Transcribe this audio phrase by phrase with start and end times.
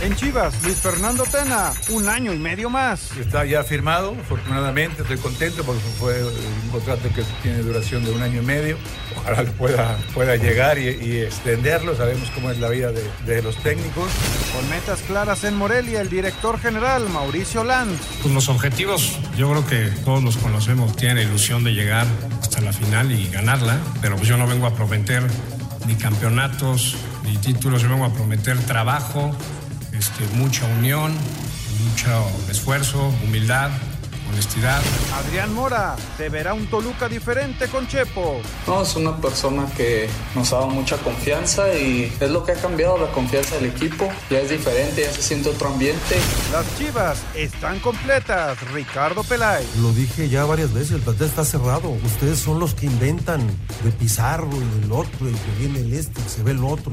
[0.00, 3.10] En Chivas, Luis Fernando Tena, un año y medio más.
[3.16, 8.22] Está ya firmado, afortunadamente, estoy contento porque fue un contrato que tiene duración de un
[8.22, 8.78] año y medio.
[9.16, 14.08] Ojalá pueda, pueda llegar y, extenderlo, sabemos cómo es la vida de, de, los técnicos.
[14.54, 17.98] Con metas claras en Morelia, el director general Mauricio Lanz.
[18.22, 22.06] Pues los objetivos, yo creo que todos los conocemos, tienen ilusión de llegar
[22.40, 25.24] hasta la final y ganarla, pero pues yo no vengo a prometer
[25.88, 29.36] ni campeonatos, ni títulos, yo vengo a prometer trabajo
[29.98, 31.12] este, mucha unión,
[31.90, 33.70] mucho esfuerzo, humildad,
[34.30, 34.80] honestidad.
[35.14, 38.40] Adrián Mora, ¿te verá un Toluca diferente con Chepo?
[38.66, 42.56] No, es una persona que nos ha dado mucha confianza y es lo que ha
[42.56, 44.08] cambiado la confianza del equipo.
[44.30, 46.16] Ya es diferente, ya se siente otro ambiente.
[46.52, 48.58] Las chivas están completas.
[48.72, 49.66] Ricardo Pelay.
[49.80, 51.90] Lo dije ya varias veces, el plantel está cerrado.
[51.90, 53.46] Ustedes son los que inventan
[53.82, 56.92] de Pizarro y del otro, y que viene el este, y se ve el otro.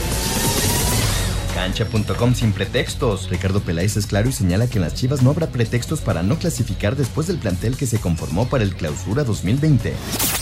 [1.61, 3.29] Cancha.com sin pretextos.
[3.29, 6.39] Ricardo Peláez es claro y señala que en las Chivas no habrá pretextos para no
[6.39, 9.93] clasificar después del plantel que se conformó para el Clausura 2020.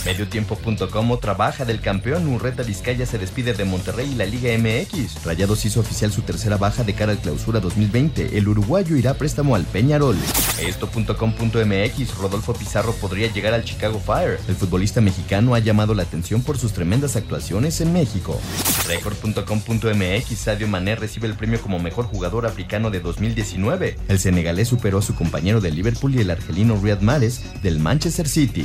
[0.06, 2.26] Mediotiempo.com otra baja del campeón.
[2.26, 5.22] Urreta Vizcaya se despide de Monterrey y la Liga MX.
[5.22, 8.38] Rayados hizo oficial su tercera baja de cara al Clausura 2020.
[8.38, 10.16] El uruguayo irá a préstamo al Peñarol.
[10.58, 14.38] Esto.com.mx Rodolfo Pizarro podría llegar al Chicago Fire.
[14.48, 18.40] El futbolista mexicano ha llamado la atención por sus tremendas actuaciones en México.
[18.88, 23.96] Record.com.mx Sadio Mané recibe el premio como mejor jugador africano de 2019.
[24.06, 28.28] El senegalés superó a su compañero de Liverpool y el argelino Riyad Mahrez del Manchester
[28.28, 28.64] City.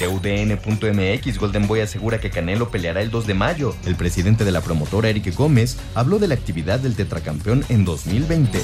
[0.00, 3.76] CUDN.mx Golden Boy asegura que Canelo peleará el 2 de mayo.
[3.86, 8.58] El presidente de la promotora Eric Gómez habló de la actividad del tetracampeón en 2020.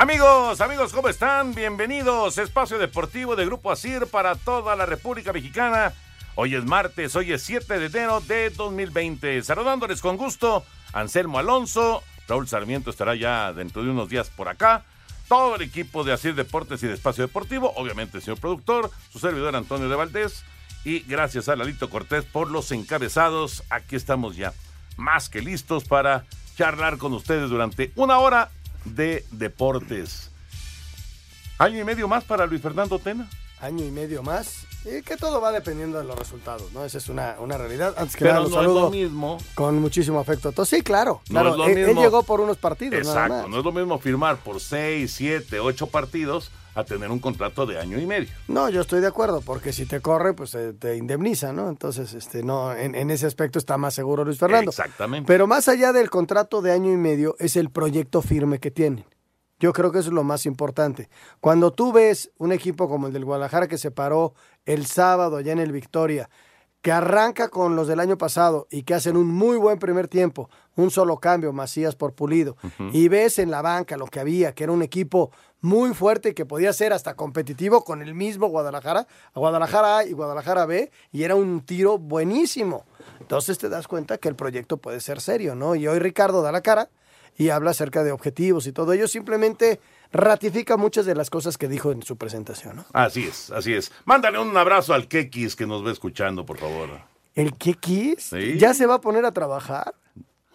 [0.00, 1.56] Amigos, amigos, ¿cómo están?
[1.56, 2.38] Bienvenidos.
[2.38, 5.92] Espacio Deportivo de Grupo Asir para toda la República Mexicana.
[6.36, 9.42] Hoy es martes, hoy es 7 de enero de 2020.
[9.42, 12.04] Saludándoles con gusto, Anselmo Alonso.
[12.28, 14.84] Raúl Sarmiento estará ya dentro de unos días por acá.
[15.28, 17.72] Todo el equipo de Asir Deportes y de Espacio Deportivo.
[17.74, 20.44] Obviamente señor productor, su servidor Antonio de Valdés.
[20.84, 23.64] Y gracias a Lalito Cortés por los encabezados.
[23.68, 24.52] Aquí estamos ya
[24.96, 26.24] más que listos para
[26.56, 28.50] charlar con ustedes durante una hora
[28.94, 30.30] de deportes.
[31.58, 33.28] ¿Año y medio más para Luis Fernando Tena?
[33.60, 34.66] Año y medio más.
[34.84, 36.84] Y que todo va dependiendo de los resultados, ¿no?
[36.84, 37.94] Esa es una, realidad.
[37.98, 39.38] Antes que Pero nada, no es lo mismo.
[39.54, 40.50] Con muchísimo afecto.
[40.50, 41.20] Entonces, sí, claro.
[41.28, 41.66] claro.
[41.66, 43.00] él, llegó por unos partidos.
[43.00, 43.48] Exacto.
[43.48, 47.78] No es lo mismo firmar por seis, siete, ocho partidos a tener un contrato de
[47.78, 48.28] año y medio.
[48.46, 51.68] No, yo estoy de acuerdo, porque si te corre, pues eh, te indemniza, ¿no?
[51.68, 54.70] Entonces, este, no, en, en, ese aspecto está más seguro Luis Fernando.
[54.70, 55.26] Exactamente.
[55.26, 59.04] Pero más allá del contrato de año y medio, es el proyecto firme que tienen.
[59.58, 61.08] Yo creo que eso es lo más importante.
[61.40, 64.34] Cuando tú ves un equipo como el del Guadalajara que se paró
[64.64, 66.30] el sábado allá en el Victoria,
[66.80, 70.48] que arranca con los del año pasado y que hacen un muy buen primer tiempo,
[70.76, 72.56] un solo cambio, Macías por Pulido,
[72.92, 76.46] y ves en la banca lo que había, que era un equipo muy fuerte que
[76.46, 81.34] podía ser hasta competitivo con el mismo Guadalajara, Guadalajara A y Guadalajara B, y era
[81.34, 82.84] un tiro buenísimo.
[83.18, 85.74] Entonces te das cuenta que el proyecto puede ser serio, ¿no?
[85.74, 86.90] Y hoy Ricardo da la cara
[87.36, 89.80] y habla acerca de objetivos y todo ello, simplemente
[90.12, 92.76] ratifica muchas de las cosas que dijo en su presentación.
[92.76, 92.86] ¿no?
[92.92, 93.92] Así es, así es.
[94.04, 96.88] Mándale un abrazo al Kekis que nos ve escuchando, por favor.
[97.34, 98.30] ¿El Kekis?
[98.56, 99.94] ¿Ya se va a poner a trabajar?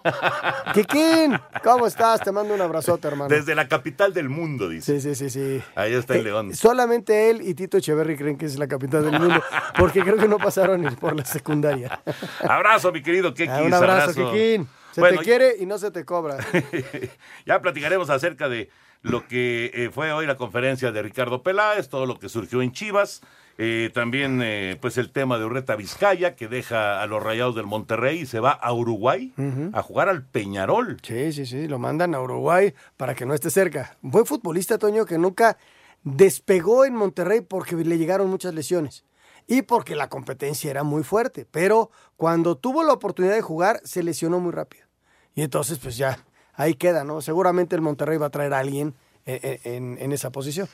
[0.74, 2.22] Kikín, ¿cómo estás?
[2.22, 3.34] Te mando un abrazote, hermano.
[3.34, 5.00] Desde la capital del mundo, dice.
[5.00, 5.64] Sí, sí, sí, sí.
[5.76, 6.54] Ahí está el León.
[6.56, 9.42] solamente él y Tito Echeverry creen que es la capital del mundo,
[9.78, 12.02] porque creo que no pasaron por la secundaria.
[12.42, 13.66] Abrazo, mi querido Kekis.
[13.66, 14.68] un abrazo, Kikín.
[14.92, 16.38] Se te quiere y no se te cobra.
[17.46, 18.70] ya platicaremos acerca de
[19.04, 22.72] lo que eh, fue hoy la conferencia de Ricardo Peláez, todo lo que surgió en
[22.72, 23.22] Chivas.
[23.60, 27.68] Eh, también eh, pues el tema de Urreta Vizcaya que deja a los Rayados del
[27.68, 29.32] Monterrey y se va a Uruguay
[29.74, 30.98] a jugar al Peñarol.
[31.04, 33.96] Sí, sí, sí, lo mandan a Uruguay para que no esté cerca.
[34.12, 35.58] Fue futbolista, Toño, que nunca
[36.04, 39.06] despegó en Monterrey porque le llegaron muchas lesiones.
[39.46, 41.46] y porque la competencia era muy fuerte.
[41.46, 44.88] Pero cuando tuvo la oportunidad de jugar, se lesionó muy rápido.
[45.36, 46.18] Y entonces, pues ya,
[46.56, 47.22] ahí queda, ¿no?
[47.22, 48.94] Seguramente el Monterrey va a traer a alguien
[49.26, 50.68] en, en- en esa posición.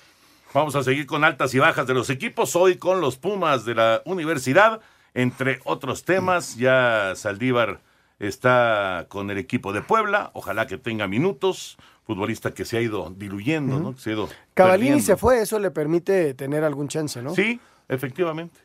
[0.54, 2.56] Vamos a seguir con altas y bajas de los equipos.
[2.56, 4.81] Hoy con los Pumas de la universidad,
[5.14, 6.56] entre otros temas.
[6.56, 7.81] Ya Saldívar
[8.18, 10.31] está con el equipo de Puebla.
[10.34, 11.78] Ojalá que tenga minutos.
[12.06, 13.94] Futbolista que se ha ido diluyendo, ¿no?
[13.94, 15.06] Que se ha ido Cavallini perdiendo.
[15.06, 17.36] se fue, eso le permite tener algún chance, ¿no?
[17.36, 18.60] Sí, efectivamente.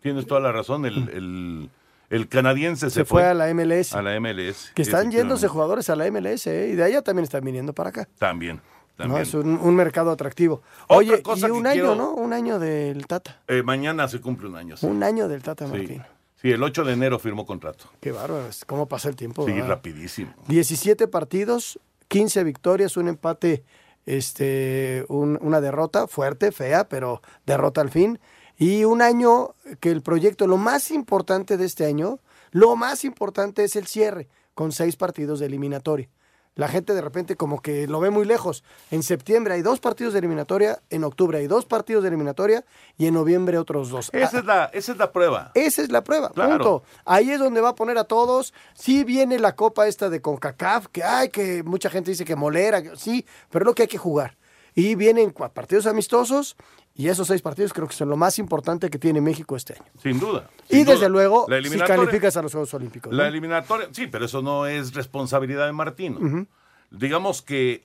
[0.00, 0.84] Tienes toda la razón.
[0.84, 1.70] El, el-
[2.10, 3.94] el canadiense se, Se fue a la MLS.
[3.94, 4.72] A la MLS.
[4.74, 6.70] Que están yéndose jugadores a la MLS, ¿eh?
[6.72, 8.08] y de allá también están viniendo para acá.
[8.18, 8.60] También.
[8.98, 9.16] ¿no?
[9.18, 10.62] Es un, un mercado atractivo.
[10.84, 12.14] Otra Oye, cosa y que un año, quiero- ¿no?
[12.14, 13.40] Un año del Tata.
[13.46, 14.76] Eh, mañana se cumple un año.
[14.76, 14.86] sí.
[14.86, 15.66] Un año del Tata.
[15.68, 16.02] Martín.
[16.40, 17.84] Sí, el 8 de enero firmó contrato.
[18.00, 19.44] Qué bárbaro, es- cómo pasa el tiempo.
[19.46, 19.68] Sí, ¿verdad?
[19.68, 20.34] rapidísimo.
[20.48, 21.78] 17 partidos,
[22.08, 23.62] 15 victorias, un empate,
[24.06, 28.18] este, un- una derrota fuerte, fea, pero derrota al fin.
[28.58, 32.18] Y un año que el proyecto, lo más importante de este año,
[32.50, 36.08] lo más importante es el cierre, con seis partidos de eliminatoria.
[36.56, 38.64] La gente de repente como que lo ve muy lejos.
[38.90, 42.64] En septiembre hay dos partidos de eliminatoria, en octubre hay dos partidos de eliminatoria
[42.96, 44.10] y en noviembre otros dos.
[44.12, 45.52] Esa es la, esa es la prueba.
[45.54, 46.50] Esa es la prueba, Claro.
[46.54, 46.82] punto.
[47.04, 48.52] Ahí es donde va a poner a todos.
[48.74, 52.82] Sí viene la copa esta de CONCACAF, que hay que mucha gente dice que molera,
[52.96, 54.36] sí, pero es lo que hay que jugar.
[54.74, 56.56] Y vienen partidos amistosos
[56.98, 59.84] y esos seis partidos creo que son lo más importante que tiene México este año.
[60.02, 60.50] Sin duda.
[60.68, 61.08] Y desde duda.
[61.08, 63.12] luego, si calificas a los Juegos Olímpicos.
[63.12, 63.28] La ¿no?
[63.28, 66.46] eliminatoria, sí, pero eso no es responsabilidad de Martino.
[66.90, 67.84] Digamos que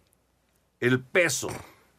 [0.79, 1.49] el peso,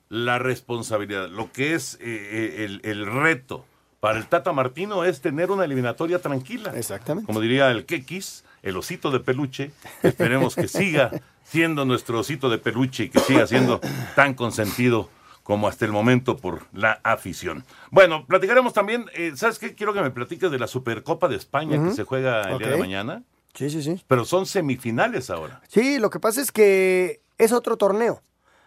[0.08, 3.64] la responsabilidad, lo que es eh, eh, el, el reto
[4.00, 6.72] para el Tata Martino es tener una eliminatoria tranquila.
[6.76, 7.28] Exactamente.
[7.28, 9.70] Como diría el Kekis, el osito de peluche.
[10.02, 11.12] Esperemos que siga
[11.44, 13.80] siendo nuestro osito de peluche y que siga siendo
[14.16, 15.10] tan consentido
[15.44, 17.64] como hasta el momento por la afición.
[17.92, 19.74] Bueno, platicaremos también, eh, ¿sabes qué?
[19.76, 22.78] Quiero que me platiques de la Supercopa de España que se juega el día de
[22.78, 23.22] mañana.
[23.54, 24.02] Sí, sí, sí.
[24.08, 25.60] Pero son semifinales ahora.
[25.68, 28.20] Sí, lo que pasa es que es otro torneo.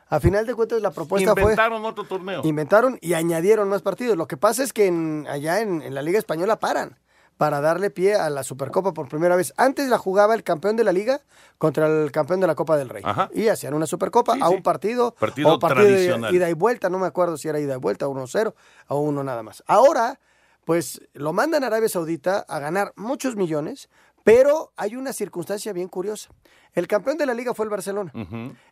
[0.07, 1.41] A final de cuentas la propuesta fue...
[1.41, 2.41] Inventaron otro torneo.
[2.45, 4.15] Inventaron y añadieron más partidos.
[4.15, 6.97] Lo que pasa es que en- allá en, en la Liga Española paran
[7.37, 9.53] para darle pie a la Supercopa por primera vez.
[9.57, 11.21] Antes la jugaba el campeón de la Liga
[11.57, 13.03] contra el campeón de la Copa del Rey.
[13.05, 13.29] Ajá.
[13.33, 14.55] Y hacían una Supercopa Sí, a sí.
[14.55, 15.13] un partido.
[15.13, 16.35] Partido o partido de tradicional.
[16.35, 16.89] ida y vuelta.
[16.89, 18.53] No me acuerdo si era ida y vuelta, 1-0
[18.87, 19.63] o uno nada más.
[19.67, 20.19] Ahora,
[20.65, 23.87] pues lo mandan a Arabia Saudita a ganar muchos millones,
[24.23, 26.29] pero hay una circunstancia bien curiosa.
[26.73, 28.11] El campeón de la Liga fue el Barcelona.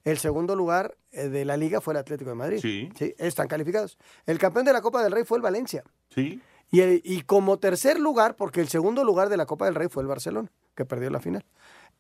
[0.04, 2.60] El segundo lugar eh, de la liga fue el Atlético de Madrid.
[2.62, 2.90] Sí.
[3.18, 3.98] están calificados.
[4.26, 5.84] El campeón de la Copa del Rey fue el Valencia.
[6.14, 6.42] Sí.
[6.72, 9.88] Y, el- y como tercer lugar, porque el segundo lugar de la Copa del Rey
[9.90, 11.46] fue el Barcelona, que perdió la final.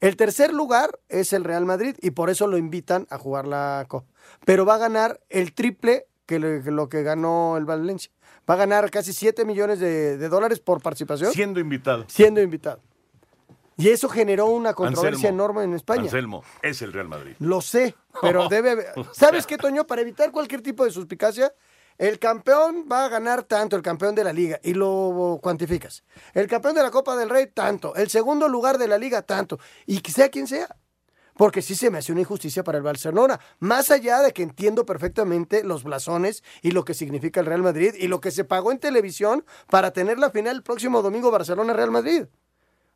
[0.01, 3.85] El tercer lugar es el Real Madrid y por eso lo invitan a jugar la
[3.87, 4.07] Copa.
[4.43, 8.11] Pero va a ganar el triple que, lo que ganó el Valencia.
[8.49, 12.03] Va a ganar casi 7 millones de, de dólares por participación Siendo invitado.
[12.07, 12.81] siendo invitado.
[13.77, 15.35] Y eso generó una controversia Anselmo.
[15.43, 16.01] enorme en España.
[16.03, 17.33] Anselmo, es el Real Madrid.
[17.39, 19.85] Lo sé, pero debe haber- ¿Sabes qué, Toño?
[19.87, 21.53] Para evitar cualquier tipo de suspicacia,
[21.97, 26.03] el campeón va a ganar tanto, el campeón de la liga, y lo cuantificas.
[26.33, 27.95] El campeón de la Copa del Rey, tanto.
[27.95, 29.59] El segundo lugar de la liga, tanto.
[29.85, 30.67] Y sea quien sea.
[31.37, 33.39] Porque sí se me hace una injusticia para el Barcelona.
[33.59, 37.93] Más allá de que entiendo perfectamente los blasones y lo que significa el Real Madrid
[37.97, 41.91] y lo que se pagó en televisión para tener la final el próximo domingo Barcelona-Real
[41.91, 42.25] Madrid.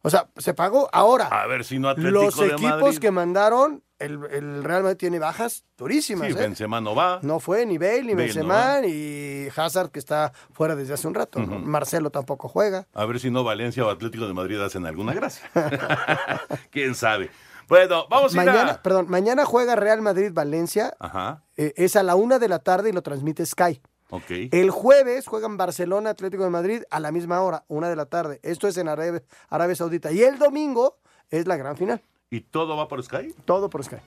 [0.02, 1.28] O sea, se pagó ahora.
[1.28, 3.00] A ver si no Atlético Los de equipos Madrid.
[3.00, 6.28] que mandaron, el, el Real Madrid tiene bajas durísimas.
[6.28, 6.36] Sí, ¿eh?
[6.36, 7.20] Benzema no va.
[7.22, 11.14] No fue ni Bale, ni Bale Benzema, ni Hazard, que está fuera desde hace un
[11.16, 11.40] rato.
[11.40, 12.88] Marcelo tampoco juega.
[12.94, 15.50] A ver si no Valencia o Atlético de Madrid hacen alguna gracia.
[16.72, 17.30] ¿Quién sabe?
[17.68, 18.82] Bueno, vamos a ir Mañana, a...
[18.82, 20.96] perdón, mañana juega Real Madrid-Valencia.
[21.00, 23.80] Ajá, eh, es a la una de la tarde y lo transmite Sky.
[24.10, 24.32] ok.
[24.52, 28.40] El jueves juegan Barcelona, Atlético de Madrid a la misma hora, una de la tarde.
[28.42, 30.12] Esto es en Arabia, Arabia Saudita.
[30.12, 30.98] Y el domingo
[31.30, 32.02] es la gran final.
[32.32, 33.34] ¿Y todo va por Sky?
[33.46, 33.98] Todo por Sky.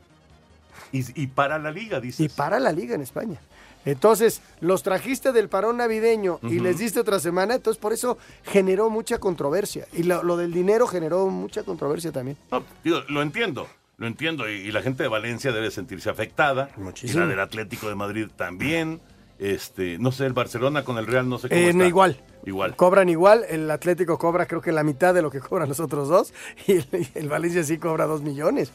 [0.93, 2.21] Y, y para la liga, dices.
[2.21, 3.41] Y para la liga en España.
[3.85, 8.91] Entonces, los trajiste del parón navideño y les diste otra semana, entonces por eso generó
[8.91, 9.87] mucha controversia.
[9.93, 12.37] Y lo, lo del dinero generó mucha controversia también.
[12.53, 14.49] No, digo, lo entiendo, lo entiendo.
[14.49, 16.71] Y, y la gente de Valencia debe sentirse afectada.
[16.77, 17.19] Muchísimo.
[17.19, 19.01] Y la del Atlético de Madrid también.
[19.41, 21.79] Este, no sé, el Barcelona con el Real, no sé cómo Eh, está.
[21.79, 22.21] no, igual.
[22.45, 22.75] Igual.
[22.77, 26.09] Cobran igual, el Atlético cobra creo que la mitad de lo que cobran los otros
[26.09, 26.33] dos
[26.67, 26.79] y
[27.15, 28.73] el, Valencia sí cobra dos millones.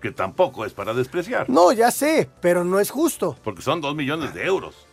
[0.00, 1.50] Que tampoco es para despreciar.
[1.50, 3.36] No, ya sé, pero no es justo.
[3.44, 4.86] Porque son dos millones de euros.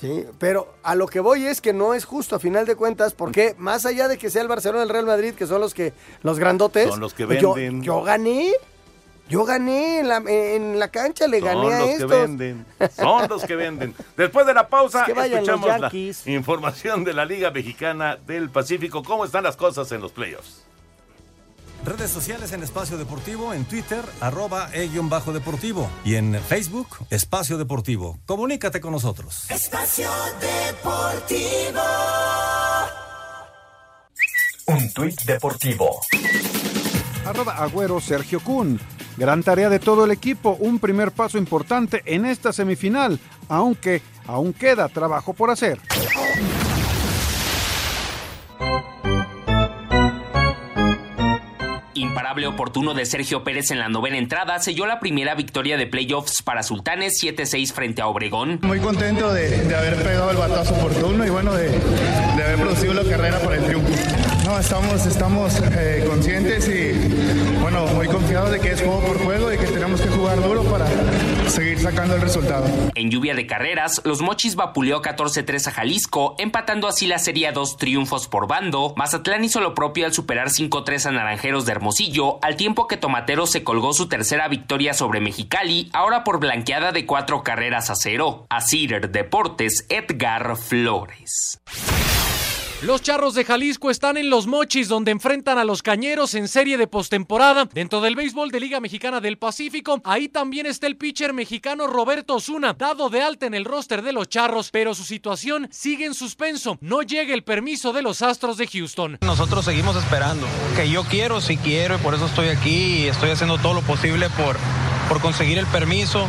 [0.00, 3.12] Sí, pero a lo que voy es que no es justo a final de cuentas,
[3.12, 5.92] porque más allá de que sea el Barcelona el Real Madrid, que son los que
[6.22, 7.82] los grandotes, Son los que yo- venden.
[7.82, 8.52] Yo, gané.
[9.30, 12.10] Yo gané en la, en la cancha, le gané Son a los que estos.
[12.10, 12.66] venden.
[12.96, 13.94] Son los que venden.
[14.16, 15.90] Después de la pausa, Es que escuchamos la
[16.26, 19.02] información de la Liga Mexicana del Pacífico.
[19.04, 20.64] ¿Cómo están las cosas en los playoffs?
[21.84, 25.88] Redes sociales en Espacio Deportivo, en Twitter, arroba e-bajo deportivo.
[26.04, 28.18] Y en Facebook, Espacio Deportivo.
[28.26, 29.50] Comunícate con nosotros.
[29.50, 30.10] Espacio
[30.40, 31.80] Deportivo.
[34.66, 36.00] Un tuit deportivo.
[37.30, 38.78] Arroba Agüero Sergio Kun.
[39.16, 43.18] Gran tarea de todo el equipo, un primer paso importante en esta semifinal,
[43.48, 45.78] aunque aún queda trabajo por hacer.
[51.94, 56.42] Imparable oportuno de Sergio Pérez en la novena entrada selló la primera victoria de playoffs
[56.42, 58.58] para Sultanes 7-6 frente a Obregón.
[58.62, 62.94] Muy contento de, de haber pegado el batazo oportuno y bueno, de, de haber producido
[62.94, 63.92] la carrera para el triunfo.
[64.50, 69.52] No, estamos, estamos eh, conscientes y bueno, muy confiados de que es juego por juego
[69.52, 70.88] y que tenemos que jugar duro para
[71.48, 72.66] seguir sacando el resultado.
[72.96, 77.52] En lluvia de carreras, los Mochis vapuleó 14-3 a Jalisco, empatando así la serie a
[77.52, 78.92] dos triunfos por bando.
[78.96, 83.46] Mazatlán hizo lo propio al superar 5-3 a Naranjeros de Hermosillo, al tiempo que Tomatero
[83.46, 88.46] se colgó su tercera victoria sobre Mexicali, ahora por blanqueada de cuatro carreras a cero.
[88.50, 88.58] A
[89.12, 91.60] Deportes, Edgar Flores.
[92.82, 96.78] Los Charros de Jalisco están en Los Mochis, donde enfrentan a los Cañeros en serie
[96.78, 100.00] de postemporada dentro del béisbol de Liga Mexicana del Pacífico.
[100.02, 104.14] Ahí también está el pitcher mexicano Roberto Osuna, dado de alta en el roster de
[104.14, 106.78] los Charros, pero su situación sigue en suspenso.
[106.80, 109.18] No llega el permiso de los Astros de Houston.
[109.20, 110.46] Nosotros seguimos esperando.
[110.74, 113.82] Que yo quiero, sí quiero, y por eso estoy aquí y estoy haciendo todo lo
[113.82, 114.56] posible por,
[115.06, 116.26] por conseguir el permiso.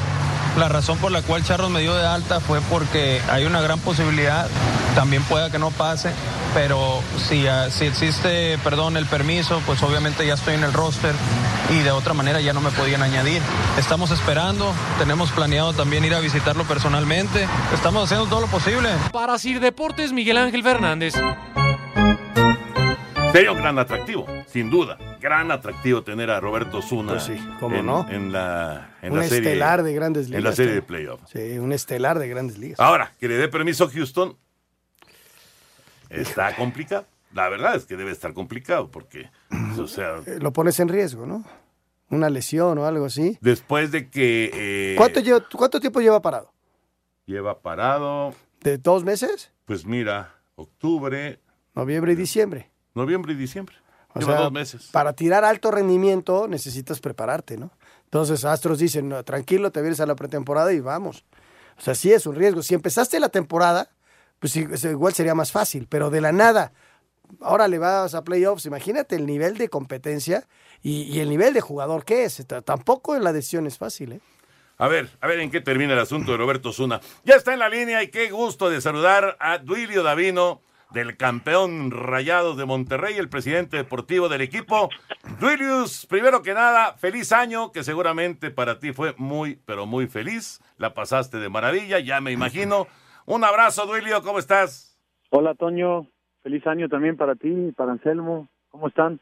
[0.58, 3.79] La razón por la cual Charros me dio de alta fue porque hay una gran
[3.79, 4.48] posibilidad,
[4.96, 6.12] también pueda que no pase,
[6.53, 11.15] pero si, ah, si existe, perdón, el permiso, pues obviamente ya estoy en el roster
[11.70, 13.41] y de otra manera ya no me podían añadir.
[13.77, 18.89] Estamos esperando, tenemos planeado también ir a visitarlo personalmente, estamos haciendo todo lo posible.
[19.13, 21.13] Para Sir Deportes, Miguel Ángel Fernández.
[23.31, 24.98] Sería un gran atractivo, sin duda.
[25.22, 28.10] Gran atractivo tener a Roberto Zuna Pues sí, cómo en, no.
[28.10, 30.40] en la, en un la serie, estelar de grandes ligas.
[30.40, 31.06] En la serie de también.
[31.06, 31.22] playoff.
[31.32, 32.80] Sí, un estelar de grandes ligas.
[32.80, 34.36] Ahora, que le dé permiso a Houston,
[36.10, 37.06] está complicado.
[37.34, 39.30] La verdad es que debe estar complicado porque,
[39.80, 41.46] o sea, Eh, Lo pones en riesgo, ¿no?
[42.10, 43.38] Una lesión o algo así.
[43.42, 46.51] después de que eh, ¿Cuánto, lleva- ¿Cuánto tiempo lleva parado?
[47.25, 49.51] lleva parado, ¿De dos meses?
[49.66, 51.40] pues mira, octubre,
[51.74, 52.70] Noviembre y diciembre.
[52.96, 53.75] noviembre y diciembre.
[54.13, 54.89] O lleva sea, dos meses.
[54.91, 57.72] Para tirar alto rendimiento necesitas prepararte, ¿no?
[58.06, 61.24] Entonces Astros dicen, no, tranquilo, te vienes a la pretemporada y vamos.
[61.77, 62.62] O sea, sí es un riesgo.
[62.62, 63.89] Si empezaste la temporada,
[64.39, 66.74] pues igual sería más fácil, pero de la nada,
[67.39, 70.48] ahora le vas a playoffs, imagínate el nivel de competencia
[70.82, 72.46] y, y el nivel de jugador que es.
[72.65, 74.20] Tampoco la decisión es fácil, ¿eh?
[74.77, 77.01] A ver, a ver en qué termina el asunto de Roberto Zuna.
[77.24, 80.62] Ya está en la línea y qué gusto de saludar a Duilio Davino,
[80.93, 84.89] del campeón Rayados de Monterrey, el presidente deportivo del equipo.
[85.39, 90.60] Duilius, primero que nada, feliz año, que seguramente para ti fue muy, pero muy feliz.
[90.77, 92.88] La pasaste de maravilla, ya me imagino.
[93.25, 94.98] Un abrazo, Duilio, ¿cómo estás?
[95.29, 96.07] Hola, Toño.
[96.43, 98.50] Feliz año también para ti y para Anselmo.
[98.69, 99.19] ¿Cómo están?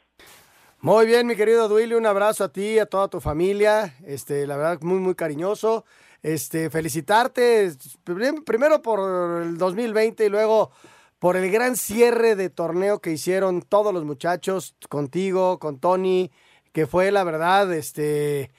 [0.82, 4.56] Muy bien, mi querido Duilio, un abrazo a ti, a toda tu familia, este, la
[4.56, 5.84] verdad, muy, muy cariñoso.
[6.24, 7.72] Este, felicitarte
[8.04, 10.72] prim- primero por el 2020 y luego
[11.20, 16.32] por el gran cierre de torneo que hicieron todos los muchachos, contigo, con Tony,
[16.72, 18.50] que fue la verdad, este, eh,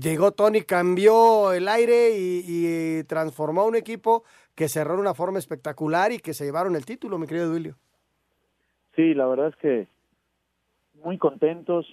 [0.00, 6.12] llegó Tony, cambió el aire y, transformó un equipo que cerró de una forma espectacular
[6.12, 7.76] y que se llevaron el título, mi querido Duilio.
[8.94, 9.88] Sí, la verdad es que
[11.02, 11.86] muy contentos.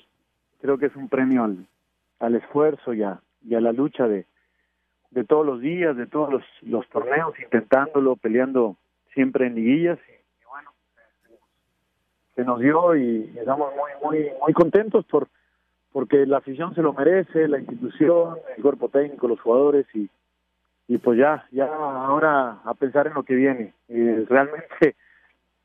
[0.60, 1.66] Creo que es un premio al,
[2.20, 4.26] al esfuerzo y a, y a la lucha de,
[5.12, 8.76] de todos los días, de todos los torneos, intentándolo, peleando
[9.18, 9.98] siempre en liguillas.
[10.08, 10.72] Y, bueno,
[12.36, 15.28] se nos dio y estamos muy, muy, muy contentos por
[15.92, 20.08] porque la afición se lo merece, la institución, el cuerpo técnico, los jugadores y,
[20.88, 23.74] y pues ya, ya ahora a pensar en lo que viene.
[23.88, 24.96] Y realmente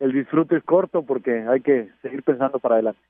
[0.00, 3.00] el disfrute es corto porque hay que seguir pensando para adelante.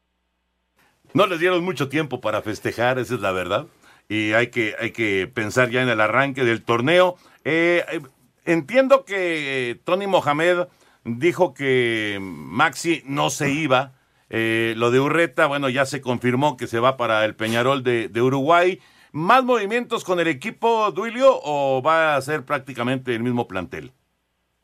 [1.15, 3.67] No les dieron mucho tiempo para festejar, esa es la verdad.
[4.09, 7.15] Y hay que, hay que pensar ya en el arranque del torneo.
[7.45, 8.01] Eh, eh,
[8.45, 10.67] entiendo que Tony Mohamed
[11.05, 13.93] dijo que Maxi no se iba.
[14.31, 18.23] Eh, lo de Urreta, bueno, ya se confirmó que se va para el Peñarol de,
[18.23, 18.79] Uruguay.
[19.13, 23.93] ¿Más movimientos con el equipo, Duilio, o va a ser prácticamente el mismo plantel?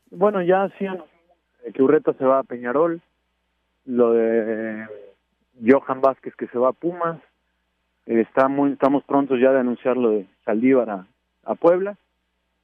[0.09, 1.03] Bueno, ya hacían
[1.71, 2.99] que Urreta se va a Peñarol,
[3.85, 4.87] lo de
[5.63, 7.19] Johan Vázquez que se va a Pumas,
[8.07, 11.05] Eh, está muy, estamos prontos ya de anunciar lo de Saldívar
[11.43, 11.95] a Puebla.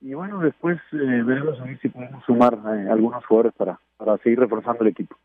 [0.06, 4.16] Y bueno, después eh, veremos a ver si podemos sumar eh, algunos jugadores para, para
[4.20, 5.16] seguir reforzando el equipo.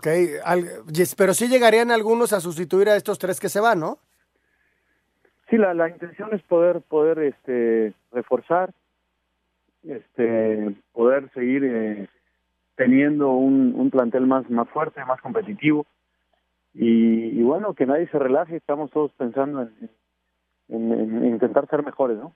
[0.00, 0.08] Ok,
[0.44, 3.98] al- yes, pero sí llegarían algunos a sustituir a estos tres que se van, ¿no?
[5.48, 8.72] Sí, la, la intención es poder poder este reforzar,
[9.84, 12.08] este poder seguir eh,
[12.74, 15.86] teniendo un, un plantel más más fuerte, más competitivo
[16.74, 18.56] y, y bueno que nadie se relaje.
[18.56, 19.90] Estamos todos pensando en,
[20.70, 22.32] en- en- en intentar ser mejores, ¿no?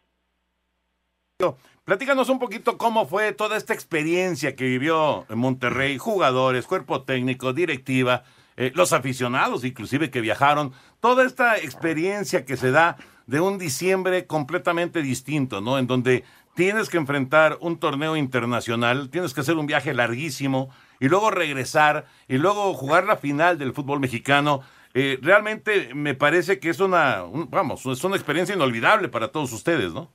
[1.84, 7.52] Platícanos un poquito cómo fue toda esta experiencia que vivió en Monterrey, jugadores, cuerpo técnico,
[7.52, 8.22] directiva,
[8.56, 14.26] eh, los aficionados inclusive que viajaron, toda esta experiencia que se da de un diciembre
[14.26, 15.78] completamente distinto, ¿no?
[15.78, 20.68] En donde tienes que enfrentar un torneo internacional, tienes que hacer un viaje larguísimo
[21.00, 24.60] y luego regresar y luego jugar la final del fútbol mexicano.
[24.94, 29.52] Eh, realmente me parece que es una, un- vamos, es una experiencia inolvidable para todos
[29.52, 30.10] ustedes, ¿no?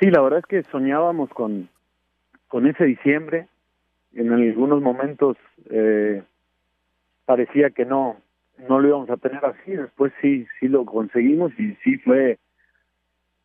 [0.00, 1.68] Sí, la verdad es que soñábamos con,
[2.46, 3.48] con ese diciembre.
[4.14, 5.36] En algunos momentos
[5.70, 6.22] eh,
[7.24, 8.16] parecía que no,
[8.68, 9.72] no lo íbamos a tener así.
[9.72, 12.38] Después sí, sí lo conseguimos y sí fue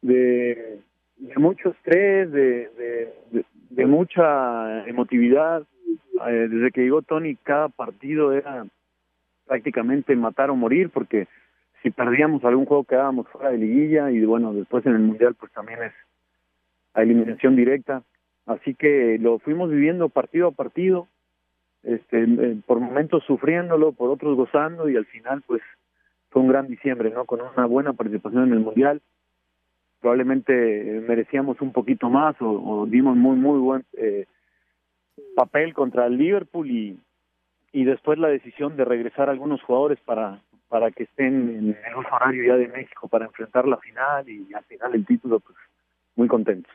[0.02, 0.80] de,
[1.18, 3.12] de mucho estrés, de,
[3.72, 5.64] de, mucha emotividad.
[6.28, 8.66] Eh, desde que llegó Tony, cada partido era
[9.48, 11.28] prácticamente matar o morir porque
[11.82, 15.52] si perdíamos algún juego quedábamos fuera de liguilla y bueno, después en el Mundial pues
[15.52, 15.94] también es
[16.94, 18.04] a eliminación directa.
[18.46, 21.08] Así que lo fuimos viviendo partido a partido,
[21.84, 22.26] este,
[22.66, 25.62] por momentos sufriéndolo, por otros gozando y al final pues
[26.30, 27.26] fue un gran diciembre, ¿no?
[27.26, 29.02] Con una buena participación en el Mundial.
[30.02, 34.26] Probablemente merecíamos un poquito más o, dimos muy, muy buen eh,
[35.36, 37.00] papel contra el Liverpool y,
[37.72, 40.42] y después la decisión de regresar algunos jugadores para
[40.74, 44.52] para que estén en el uso horario ya de México para enfrentar la final y
[44.56, 45.56] al final el título, pues
[46.16, 46.72] muy contentos.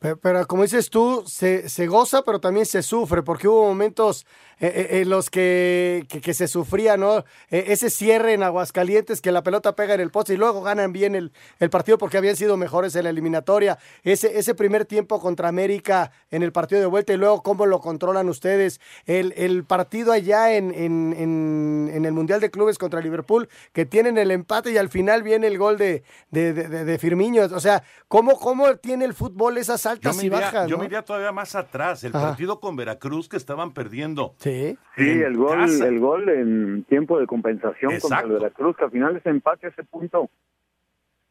[0.00, 4.24] Pero, como dices tú, se, se goza, pero también se sufre, porque hubo momentos
[4.62, 7.24] eh, eh, en los que, que, se sufría, ¿no?
[7.50, 10.92] Eh, ese cierre en Aguascalientes, que la pelota pega en el poste y luego ganan
[10.92, 13.78] bien el, el partido porque habían sido mejores en la eliminatoria.
[14.02, 17.80] Ese, ese primer tiempo contra América en el partido de vuelta y luego cómo lo
[17.80, 18.82] controlan ustedes.
[19.06, 24.18] El, el partido allá en, en, en, el Mundial de Clubes contra Liverpool, que tienen
[24.18, 27.44] el empate y al final viene el gol de, de, de, Firmino.
[27.44, 30.68] O sea, ¿cómo, ¿cómo tiene el fútbol esas altas me, y iría, bajas?
[30.68, 30.80] yo ¿no?
[30.80, 32.28] me iría todavía más atrás, el Ajá.
[32.28, 34.34] partido con Veracruz que estaban perdiendo.
[34.38, 34.76] Sí.
[34.96, 35.86] Sí, el gol, casa.
[35.86, 39.84] el gol en tiempo de compensación contra el Veracruz, que al final ese empate, ese
[39.84, 40.30] punto,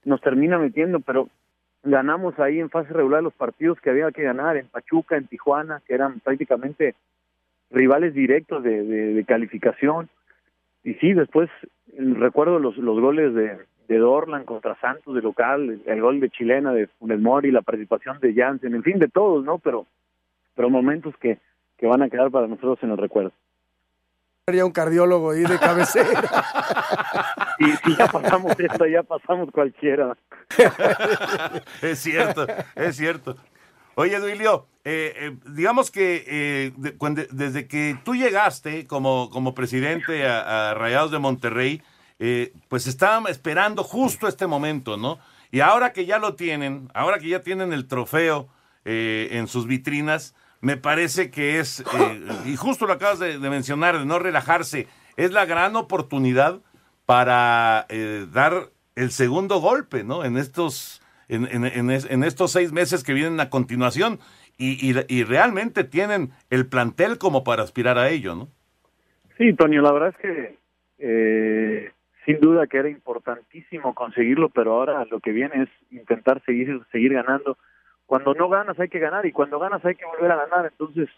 [0.05, 1.27] nos termina metiendo, pero
[1.83, 5.81] ganamos ahí en fase regular los partidos que había que ganar, en Pachuca, en Tijuana,
[5.87, 6.95] que eran prácticamente
[7.71, 10.09] rivales directos de, de- de calificación.
[10.83, 11.49] Y sí, después
[11.97, 13.57] recuerdo los, los goles de,
[13.89, 17.62] de Dorlan contra Santos de local, el, el gol de Chilena de Funes Mori, la
[17.63, 19.58] participación de Jansen, en fin, de todos, ¿no?
[19.58, 19.86] Pero,
[20.56, 21.39] pero momentos que,
[21.78, 23.32] que van a quedar para nosotros en el recuerdo.
[24.45, 26.21] Sería un cardiólogo ahí de cabecera.
[27.62, 30.15] Y si ya pasamos esto, ya pasamos cualquiera.
[31.82, 33.36] es cierto, es cierto.
[33.95, 39.54] Oye, Duilio, eh, eh, digamos que eh, de- cuando- desde que tú llegaste como, como
[39.54, 41.82] presidente a, a Rayados de Monterrey,
[42.19, 45.19] eh, pues estaban esperando justo este momento, ¿no?
[45.51, 48.47] Y ahora que ya lo tienen, ahora que ya tienen el trofeo
[48.86, 53.97] eh, en sus vitrinas, me parece que es, eh, y justo lo acabas de, mencionar,
[53.97, 56.62] de no relajarse, es la gran oportunidad
[57.05, 60.23] para eh, dar el segundo golpe, ¿no?
[60.25, 64.19] En estos, en, en estos seis meses que vienen a continuación.
[64.62, 68.49] Y, y- y realmente tienen el plantel como para aspirar a ello, ¿no?
[69.38, 70.60] Sí, Toño, la verdad es que
[70.97, 71.91] eh,
[72.25, 77.13] sin duda que era importantísimo conseguirlo, pero ahora lo que viene es intentar seguir seguir
[77.13, 77.58] ganando.
[78.05, 80.65] Cuando no ganas hay que ganar y cuando ganas hay que volver a ganar.
[80.65, 81.10] Entonces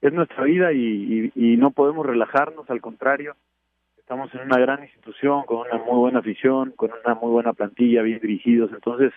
[0.00, 3.34] es nuestra vida y, no podemos relajarnos, al contrario.
[3.98, 8.02] Estamos en una gran institución, con una muy buena afición, con una muy buena plantilla,
[8.02, 8.70] bien dirigidos.
[8.72, 9.12] Entonces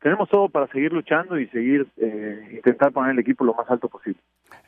[0.00, 3.88] tenemos todo para seguir luchando y seguir eh, intentar poner el equipo lo más alto
[3.88, 4.20] posible.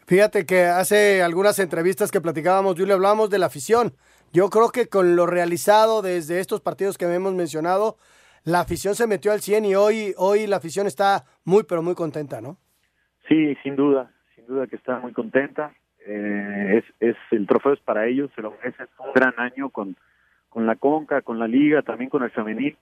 [0.06, 3.94] Fíjate que hace algunas entrevistas que platicábamos, yo le hablamos de la afición.
[4.32, 7.96] Yo creo que con lo realizado desde estos partidos que hemos mencionado,
[8.44, 11.94] la afición se metió al 100 y hoy, hoy la afición está muy, pero muy
[11.94, 12.56] contenta, ¿no?
[13.28, 15.72] Sí, sin duda, sin duda que está muy contenta.
[16.06, 19.96] Eh, es, es el trofeo es para ellos, se lo merecen un gran año con,
[20.48, 22.76] con la Conca, con la Liga, también con el femenil.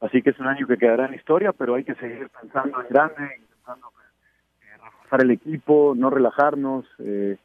[0.00, 2.88] Así que es un año que quedará en historia, pero hay que seguir pensando en
[2.88, 3.88] grande, intentando
[4.62, 7.36] eh, reforzar el equipo, no relajarnos, eh,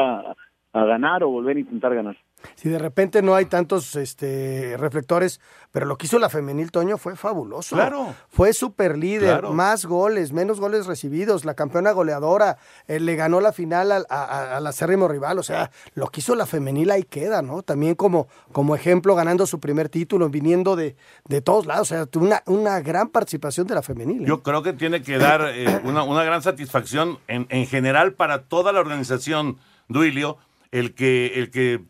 [0.00, 0.34] a,
[0.72, 2.16] a ganar o volver a intentar ganar.
[2.54, 5.40] Si de repente no hay tantos este, reflectores,
[5.72, 7.76] pero lo que hizo la femenil Toño fue fabuloso.
[7.76, 8.14] Claro.
[8.28, 9.52] Fue super líder, Claro.
[9.52, 14.24] más goles, menos goles recibidos, la campeona goleadora, eh, le ganó la final al, a,
[14.24, 17.62] a- al acérrimo rival, o sea, lo que hizo la femenil ahí queda, ¿no?
[17.62, 20.96] También como, como ejemplo, ganando su primer título, viniendo de,
[21.28, 24.22] de todos lados, o sea, una, una gran participación de la femenil.
[24.22, 24.26] ¿eh?
[24.26, 28.42] Yo creo que tiene que dar eh, una, una gran satisfacción en, en general para
[28.42, 30.36] toda la organización, Duilio,
[30.72, 31.82] el que, el que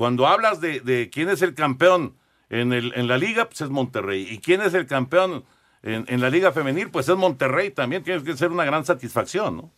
[0.00, 2.14] cuando hablas de, de quién es el campeón
[2.48, 4.26] en, el, en la liga, pues es Monterrey.
[4.30, 5.44] Y quién es el campeón
[5.82, 8.02] en, la liga femenil, pues es Monterrey también.
[8.02, 9.70] Tiene que ser una gran satisfacción, ¿no?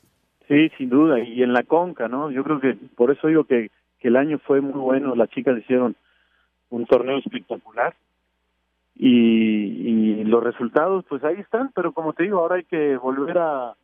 [0.46, 2.30] Sí, sin duda, y en la Conca, ¿no?
[2.30, 5.96] Yo creo que por eso digo que, el año fue muy bueno, las chicas hicieron
[6.70, 7.92] un torneo espectacular
[8.94, 13.38] y, y los resultados pues ahí están, pero como te digo, ahora hay que volver
[13.38, 13.74] a,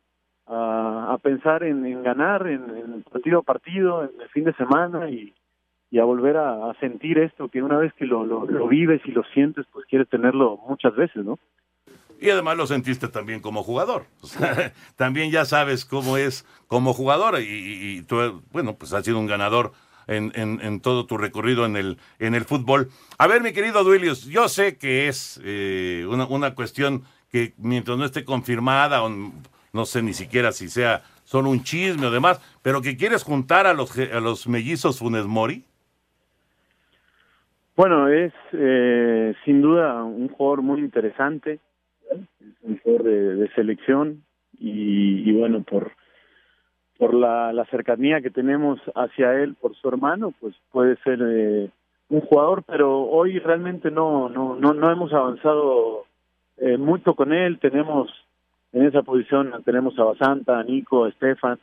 [0.47, 5.09] a, pensar en, en ganar en, en partido a partido, en el fin de semana
[5.09, 5.33] y,
[5.91, 9.23] y a volver a, sentir esto que una vez que lo, lo, vives y lo
[9.33, 11.39] sientes, pues quieres tenerlo muchas veces, ¿no?
[12.21, 14.05] Y además lo sentiste también como jugador.
[14.97, 19.25] También ya sabes cómo es como jugador y, y- tú, bueno, pues has sido un
[19.25, 19.71] ganador
[20.05, 22.89] en, en- todo tu recorrido en el, en el fútbol.
[23.17, 27.97] A ver, mi querido Duilius, yo sé que es eh, una, una cuestión que mientras
[27.97, 32.41] no esté confirmada, o no sé ni siquiera si sea solo un chisme o demás,
[32.61, 35.63] pero que quieres juntar a los, a los mellizos Funes Mori.
[37.79, 41.59] Bueno, es eh, sin duda un jugador muy interesante,
[42.11, 42.19] es
[42.61, 44.21] un jugador de, selección
[44.59, 45.93] y, y bueno, por
[46.97, 51.69] por la, la cercanía que tenemos hacia él, por su hermano, pues puede ser eh,
[52.09, 56.03] un jugador, pero hoy realmente no no no, no hemos avanzado
[56.57, 57.59] eh, mucho con él.
[57.59, 58.11] Tenemos
[58.73, 61.57] en esa posición tenemos a Basanta, a Nico, a Estefan.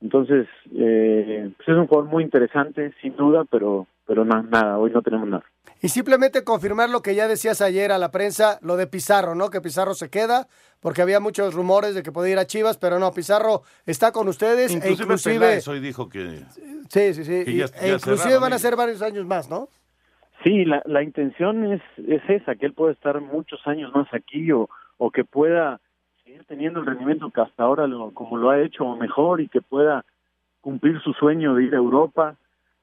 [0.00, 4.90] Entonces, eh, pues es un jugador muy interesante, sin duda, pero pero na- nada, hoy
[4.90, 5.44] no tenemos nada.
[5.80, 9.50] Y simplemente confirmar lo que ya decías ayer a la prensa, lo de Pizarro, ¿no?
[9.50, 10.48] Que Pizarro se queda,
[10.80, 14.26] porque había muchos rumores de que podía ir a Chivas, pero no, Pizarro está con
[14.26, 15.34] ustedes Inclusive, e inclusive...
[15.38, 16.42] Peláez hoy dijo que...
[16.88, 17.44] Sí, sí, sí.
[17.44, 19.68] que y- ya- e inclusive cerraron van a ser varios años más, ¿no?
[20.42, 24.50] Sí, la, la intención es, es esa, que él pueda estar muchos años más aquí
[24.50, 24.68] o,
[24.98, 25.80] o que pueda
[26.24, 29.46] seguir teniendo el rendimiento que hasta ahora lo, como lo ha hecho o mejor y
[29.48, 30.04] que pueda
[30.60, 32.34] cumplir su sueño de ir a Europa.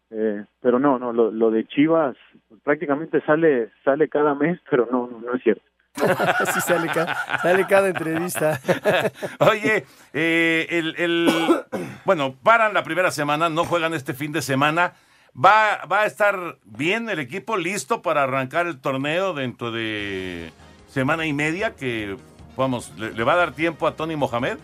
[0.09, 2.15] Eh, pero no, no, lo, lo de Chivas
[2.47, 5.63] pues, prácticamente sale sale cada mes, pero no, no, no es cierto.
[6.53, 8.59] sí, sale cada, sale cada entrevista.
[9.39, 11.63] Oye, eh, el, el-
[12.05, 14.93] bueno, paran la primera semana, no juegan este fin de semana.
[15.35, 20.51] ¿Va, ¿Va a estar bien el equipo listo para arrancar el torneo dentro de
[20.87, 21.75] semana y media?
[21.75, 22.15] Que,
[22.55, 24.57] vamos, ¿le, le va a dar tiempo a Tony Mohamed?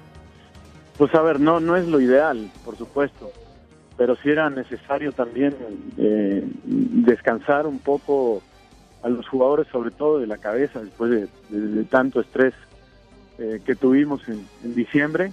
[0.97, 3.31] Pues a ver, no, no es lo ideal, por supuesto,
[3.97, 5.55] pero sí era necesario también
[5.97, 8.41] eh, descansar un poco
[9.03, 12.53] a los jugadores, sobre todo de la cabeza, después de, de- de tanto estrés
[13.37, 15.31] eh, que tuvimos en, en diciembre.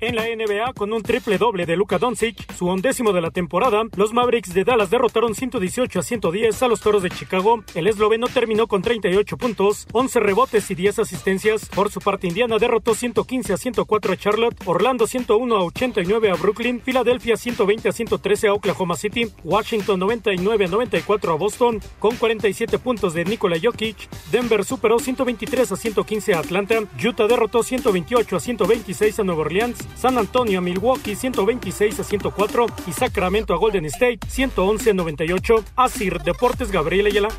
[0.01, 3.83] En la NBA, con un triple doble de Luka Doncic, su undécimo de la temporada,
[3.95, 7.63] los Mavericks de Dallas derrotaron 118 a 110 a los Toros de Chicago.
[7.75, 11.69] El esloveno terminó con 38 puntos, 11 rebotes y 10 asistencias.
[11.69, 16.35] Por su parte, Indiana derrotó 115 a 104 a Charlotte, Orlando 101 a 89 a
[16.35, 22.17] Brooklyn, Filadelfia 120 a 113 a Oklahoma City, Washington 99 a 94 a Boston, con
[22.17, 24.09] 47 puntos de Nikola Jokic.
[24.29, 29.84] Denver superó 123 a 115 a Atlanta, Utah derrotó 128 a 126 a Nueva Orleans
[29.95, 35.55] San Antonio a Milwaukee 126 a 104 y Sacramento a Golden State 111 a 98.
[35.75, 37.29] Asir Deportes Gabriel Ayala.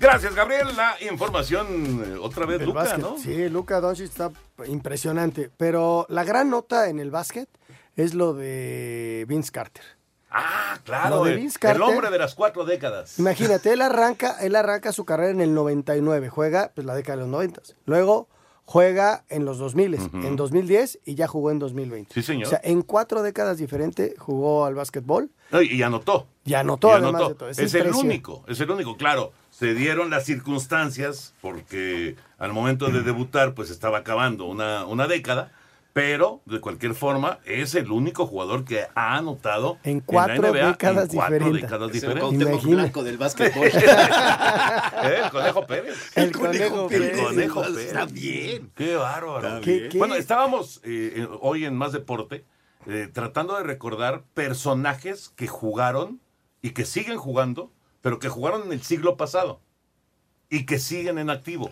[0.00, 0.68] Gracias, Gabriel.
[0.76, 3.00] La información eh, otra vez, Del Luca, básquet.
[3.00, 3.18] ¿no?
[3.18, 4.30] Sí, Luca Doncic está
[4.66, 5.50] impresionante.
[5.56, 7.48] Pero la gran nota en el básquet
[7.96, 9.82] es lo de Vince Carter.
[10.30, 11.16] Ah, claro.
[11.16, 11.82] Lo de el, Vince el Carter.
[11.82, 13.18] hombre de las cuatro décadas.
[13.18, 17.22] Imagínate, él arranca, él arranca su carrera en el 99, juega pues la década de
[17.22, 17.62] los 90.
[17.86, 18.28] Luego
[18.70, 20.16] juega en los 2000, Ujú.
[20.26, 22.12] en 2010 y ya jugó en 2020.
[22.12, 22.48] Sí, señor.
[22.48, 25.30] O sea, en cuatro décadas diferentes jugó al básquetbol.
[25.50, 26.26] No, y y anotó.
[26.44, 27.28] Y anotó, Y además anotó.
[27.30, 27.48] de todo.
[27.48, 28.98] Es Es, el único, es el único.
[28.98, 35.06] Claro, se dieron las circunstancias porque al momento de debutar, pues estaba acabando una, una
[35.06, 35.50] década.
[36.00, 40.66] Pero, de cualquier forma, es el único jugador que ha anotado En la cuatro NBA
[40.68, 41.62] décadas en cuatro diferentes.
[41.62, 42.48] décadas Es el diferentes.
[42.48, 42.74] Imagina.
[42.82, 43.66] Blanco del básquetbol.
[45.04, 45.20] ¿Eh?
[45.24, 46.12] El Conejo Pérez.
[46.16, 47.20] El Conejo El Pérez.
[47.22, 48.12] Conejo Está Pérez.
[48.12, 48.70] bien.
[48.76, 49.48] Qué bárbaro.
[49.48, 49.88] Está bien.
[49.88, 52.44] ¿Qué- Bueno, estábamos eh, hoy en Más Deporte
[52.86, 56.20] eh, tratando de recordar personajes que jugaron
[56.62, 59.60] y que siguen jugando, pero que jugaron en el siglo pasado
[60.48, 61.70] y que siguen en activo.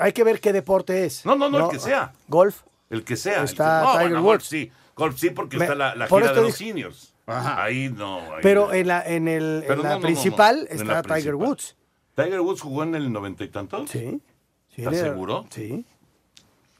[0.00, 1.24] Hay que ver qué deporte es.
[1.24, 2.12] No, no, no, el que sea.
[2.28, 2.62] Golf.
[2.90, 3.42] El que sea.
[3.44, 4.22] Está no, Tiger Woods.
[4.22, 4.70] golf sí.
[4.96, 7.14] Golf sí, porque Me- está la, la gira de los dije- seniors.
[7.26, 8.20] Ahí no.
[8.20, 8.72] ahí Pero no.
[8.74, 11.34] en la, en el, en la no, principal está la Tiger principal.
[11.36, 11.76] Woods.
[12.14, 13.90] ¿Tiger Woods jugó en el noventa y tantos?
[13.90, 14.20] Sí.
[14.68, 15.46] Sí, ¿Estás él- seguro?
[15.50, 15.84] Sí.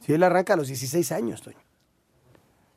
[0.00, 1.56] Sí, él arranca a los 16 años, Toño.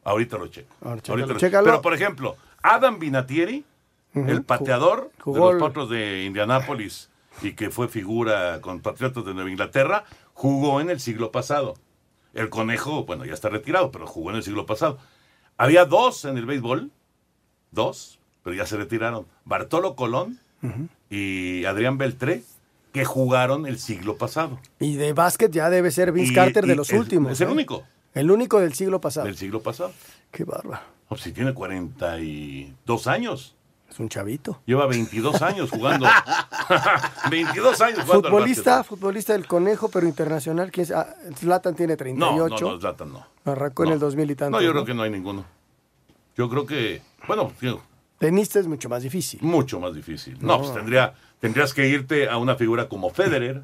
[0.05, 0.73] Ahorita lo checo.
[0.81, 1.65] Ahora, chécalo, Ahorita lo- chécalo.
[1.65, 3.65] Pero, por ejemplo, Adam Vinatieri,
[4.13, 7.09] el pateador Jugó de los Potros de Indianápolis
[7.41, 11.75] y que fue figura con Patriotas de Nueva Inglaterra, jugó en el siglo pasado.
[12.37, 14.99] El conejo, bueno, ya está retirado, pero jugó en el siglo pasado.
[15.57, 16.91] Había dos en el béisbol,
[17.71, 19.25] dos, pero ya se retiraron.
[19.43, 20.39] Bartolo Colón
[21.09, 22.43] y Adrián Beltré,
[22.93, 24.59] que jugaron el siglo pasado.
[24.79, 27.31] Y de básquet ya debe ser Vince Y- Carter y de los es- últimos.
[27.31, 27.51] es el ¿eh?
[27.51, 27.83] único.
[28.13, 29.25] El único del siglo pasado.
[29.25, 29.91] Del siglo pasado.
[30.31, 30.81] Qué bárbaro.
[31.09, 33.55] Oh, si tiene 42 años.
[33.89, 34.61] Es un chavito.
[34.65, 36.05] Lleva 22 años jugando.
[37.31, 40.71] 22 años jugando Futbolista, futbolista del conejo, pero internacional.
[40.71, 40.91] ¿quién es?
[40.91, 42.55] Ah, Zlatan tiene No, 38.
[42.65, 43.25] no, no, Zlatan no.
[43.45, 44.59] Arrancó en el 2000 y tantos.
[44.61, 45.45] No, yo creo que no hay ninguno.
[46.35, 47.81] Yo creo que, bueno, digo,
[48.19, 49.39] Tenista es mucho más difícil.
[49.41, 50.37] mucho más difícil.
[50.41, 50.59] No, No.
[50.59, 53.63] pues tendría, tendrías que irte a una figura como Federer,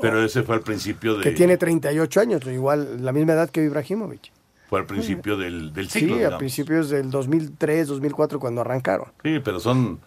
[0.00, 3.62] pero ese fue al principio de, Que tiene 38 años, igual la misma edad que
[3.64, 4.30] Ibrahimovic.
[4.68, 6.38] Fue al principio del, del Sí, siglo, a digamos.
[6.38, 9.06] principios del 2003, 2004, cuando arrancaron.
[9.22, 10.00] Sí, pero son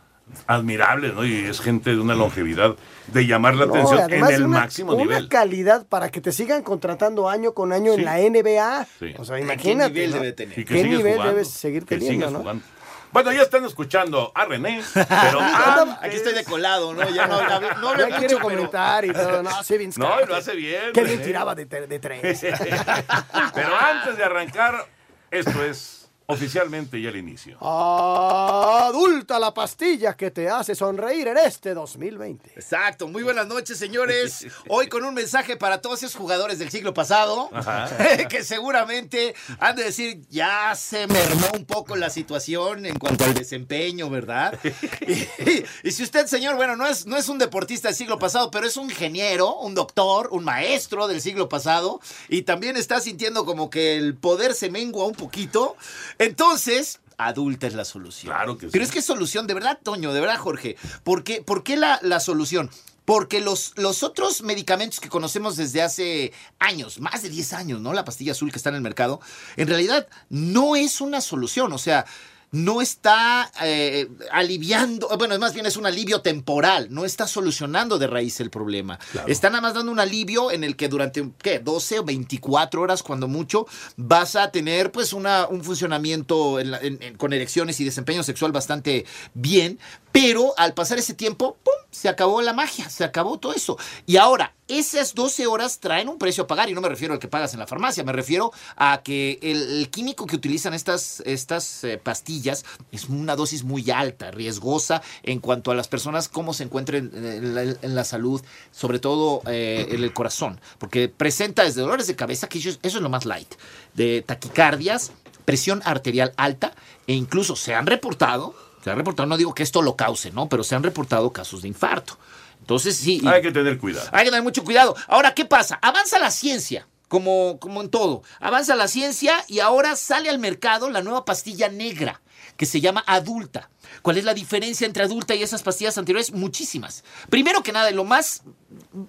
[0.46, 1.26] admirables, ¿no?
[1.26, 2.76] Y es gente de una longevidad
[3.14, 5.30] de llamar la No, atención en el una, máximo una nivel.
[5.30, 8.00] calidad para que te sigan contratando año con año Sí.
[8.00, 8.86] en la NBA.
[9.00, 9.14] Sí.
[9.18, 9.94] O sea, ¿Qué imagínate.
[9.94, 10.16] nivel ¿no?
[10.18, 10.56] debe tener?
[10.56, 12.40] ¿Qué sigues nivel jugando, debes seguir teniendo, no?
[12.40, 12.64] jugando.
[13.12, 17.10] Bueno, ya están escuchando a René, pero antes- Aquí estoy de colado, ¿no?
[17.10, 17.42] Ya no,
[17.80, 19.42] no hablé Ya mucho, quiere pero- comentar y todo.
[19.44, 20.92] No, sí, Vince No, lo hace bien.
[20.94, 21.26] Qué bien René.
[21.26, 22.42] tiraba de, de tres.
[23.54, 24.86] Pero antes de arrancar,
[25.32, 27.58] esto es oficialmente ya el inicio.
[27.62, 32.52] Adulta la pastilla que te hace sonreír en este 2020.
[32.54, 34.46] Exacto, muy buenas noches señores.
[34.68, 37.90] Hoy con un mensaje para todos esos jugadores del siglo pasado Ajá.
[38.30, 43.34] que seguramente han de decir ya se mermó un poco la situación en cuanto al
[43.34, 44.58] desempeño, ¿verdad?
[45.08, 48.52] Y, y si usted señor, bueno, no es, no es un deportista del siglo pasado,
[48.52, 53.46] pero es un ingeniero, un doctor, un maestro del siglo pasado y también está sintiendo
[53.46, 55.78] como que el poder se mengua un poquito,
[56.20, 57.00] entonces...
[57.20, 58.32] Adulta es la solución.
[58.32, 58.70] Claro que sí.
[58.72, 60.78] Pero es que es solución, de verdad, Toño, de verdad, Jorge.
[61.04, 62.70] ¿Por qué, por qué la, la solución?
[63.06, 67.94] Porque los, los otros medicamentos que conocemos desde hace años, más de 10 años, ¿no?
[67.94, 69.20] La pastilla azul que está en el mercado,
[69.56, 71.74] en realidad no es una solución.
[71.74, 72.06] O sea,
[72.52, 77.98] no está eh, aliviando, bueno, es más bien es un alivio temporal, no está solucionando
[78.00, 79.00] de raíz el problema.
[79.28, 81.60] Está nada más dando un alivio en el que durante, ¿qué?
[81.60, 86.80] 12 o 24 horas, cuando mucho, vas a tener pues una, un funcionamiento en la-
[86.80, 89.78] en- en- con erecciones y desempeño sexual bastante bien,
[90.20, 91.74] pero al pasar ese tiempo, ¡pum!
[91.92, 93.78] Se acabó la magia, se acabó todo eso.
[94.08, 97.20] Y ahora, esas 12 horas traen un precio a pagar, y no me refiero al
[97.20, 101.84] que pagas en la farmacia, me refiero a que el, químico que utilizan estas, estas
[101.84, 106.64] eh, pastillas es una dosis muy alta, riesgosa en cuanto a las personas, cómo se
[106.64, 111.82] encuentren en la, en la salud, sobre todo eh, en el corazón, porque presenta desde
[111.82, 113.54] dolores de cabeza, que eso es- eso es lo más light,
[113.94, 115.12] de taquicardias,
[115.46, 116.74] presión arterial alta,
[117.06, 118.56] e incluso se han reportado,
[118.88, 120.48] se han reportado, no digo que esto lo cause, ¿no?
[120.48, 122.18] Pero se han reportado casos de infarto.
[122.62, 123.22] Entonces sí.
[123.28, 124.08] Hay que tener cuidado.
[124.14, 124.96] hay que tener mucho cuidado.
[125.10, 125.78] Ahora, ¿qué pasa?
[125.82, 128.24] Avanza la ciencia, como, como en todo.
[128.40, 132.22] Avanza la ciencia y ahora sale al mercado la nueva pastilla negra,
[132.56, 133.70] que se llama adulta.
[134.04, 136.32] ¿Cuál es la diferencia entre adulta y esas pastillas anteriores?
[136.32, 137.04] Muchísimas.
[137.30, 138.44] Primero que nada, lo más,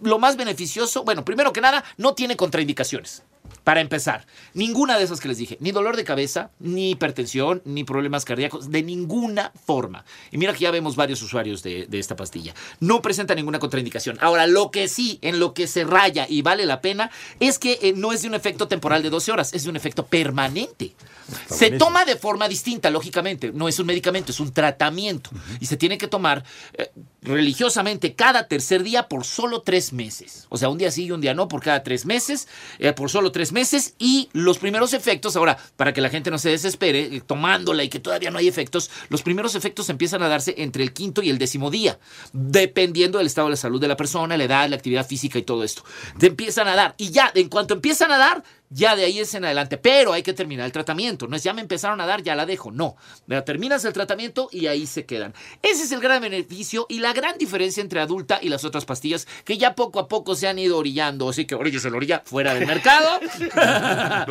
[0.03, 3.23] lo más beneficioso, bueno, primero que nada, no tiene contraindicaciones.
[3.69, 7.85] Para empezar, ninguna de esas que les dije, ni dolor de cabeza, ni hipertensión, ni
[7.85, 10.07] problemas cardíacos, de ninguna forma.
[10.33, 12.55] Y mira que ya vemos varios usuarios de, de esta pastilla.
[12.81, 14.17] No presenta ninguna contraindicación.
[14.23, 17.79] Ahora, lo que sí, en lo que se raya y vale la pena, es que
[17.83, 20.95] eh, no es de un efecto temporal de 12 horas, es de un efecto permanente.
[21.29, 21.79] Se buenísimo.
[21.79, 23.53] toma de forma distinta, lógicamente.
[23.53, 25.29] No es un medicamento, es un tratamiento.
[25.61, 26.91] Y se tiene que tomar eh,
[27.23, 30.47] religiosamente cada tercer día por solo tres meses.
[30.49, 33.11] O sea, un día sí y un día no, por cada tres meses, eh, por
[33.11, 33.95] solo tres meses.
[33.99, 37.89] Y los primeros efectos, ahora, para que la gente no se desespere, eh, tomándola y
[37.89, 41.31] que todavía no hay efectos, los primeros efectos empiezan a darse entre el quinto y
[41.31, 41.99] el décimo día,
[42.33, 45.43] dependiendo del estado de la salud de la persona, la edad, la actividad física y
[45.43, 45.85] todo esto.
[46.19, 46.95] Te empiezan a dar.
[46.99, 49.79] Y ya, en cuanto empiezan a dar, ya de ahí es en adelante.
[49.79, 51.27] Pero hay que terminar el tratamiento.
[51.27, 52.71] No es ya me empezaron a dar, ya la dejo.
[52.71, 52.97] No.
[53.45, 55.35] Terminas el tratamiento y ahí se quedan.
[55.63, 59.27] Ese es el gran beneficio y la gran diferencia entre adulta y las otras pastillas
[59.45, 61.29] que ya poco a poco se han ido orillando.
[61.29, 63.21] Así que oríllese la orilla fuera del mercado.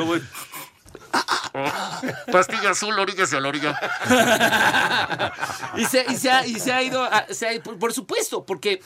[2.32, 3.80] Pastilla azul, oríllese a la orilla.
[5.78, 8.46] y, se, y se ha, y se ha ido, a- se ha- por, por supuesto,
[8.46, 8.82] porque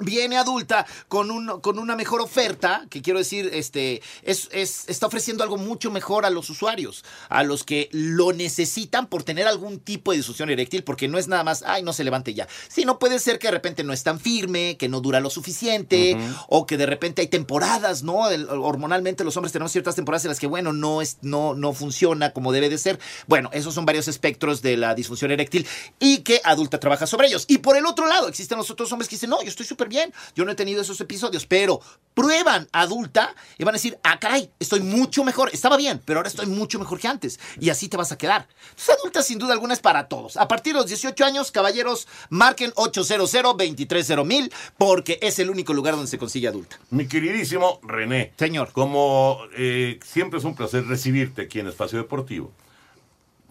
[0.00, 5.06] viene adulta con, un, con una mejor oferta, que quiero decir, este, es, es- está
[5.06, 9.80] ofreciendo algo mucho mejor a los usuarios, a los que lo necesitan por tener algún
[9.80, 12.46] tipo de disfunción eréctil, porque no es nada más, ay, no se levante ya.
[12.68, 16.16] Sino puede ser que de repente no es tan firme, que no dura lo suficiente,
[16.48, 18.28] o que de repente hay temporadas, ¿no?
[18.30, 21.72] El- hormonalmente los hombres tenemos ciertas temporadas en las que, bueno, no, es, no, no
[21.72, 22.98] funciona como debe de ser.
[23.26, 25.66] Bueno, esos son varios espectros de la disfunción eréctil
[25.98, 27.44] y que adulta trabaja sobre ellos.
[27.48, 29.88] Y por el otro lado, existen los otros hombres que dicen, no, yo estoy súper
[29.88, 31.80] bien, yo no he tenido esos episodios, pero
[32.14, 36.28] prueban adulta y van a decir, ah, caray, estoy mucho mejor, estaba bien, pero ahora
[36.28, 37.38] estoy mucho mejor que antes.
[37.60, 38.48] Y así te vas a quedar.
[38.70, 40.36] Entonces, adulta sin duda alguna es para todos.
[40.36, 45.72] A partir de los 18 años, caballeros, marquen 800 230 mil porque es el único
[45.74, 46.78] lugar donde se consigue adulta.
[46.90, 48.32] Mi queridísimo René.
[48.36, 48.72] Señor.
[48.72, 52.52] Como eh, siempre es un placer recibirte aquí en Espacio Deportivo.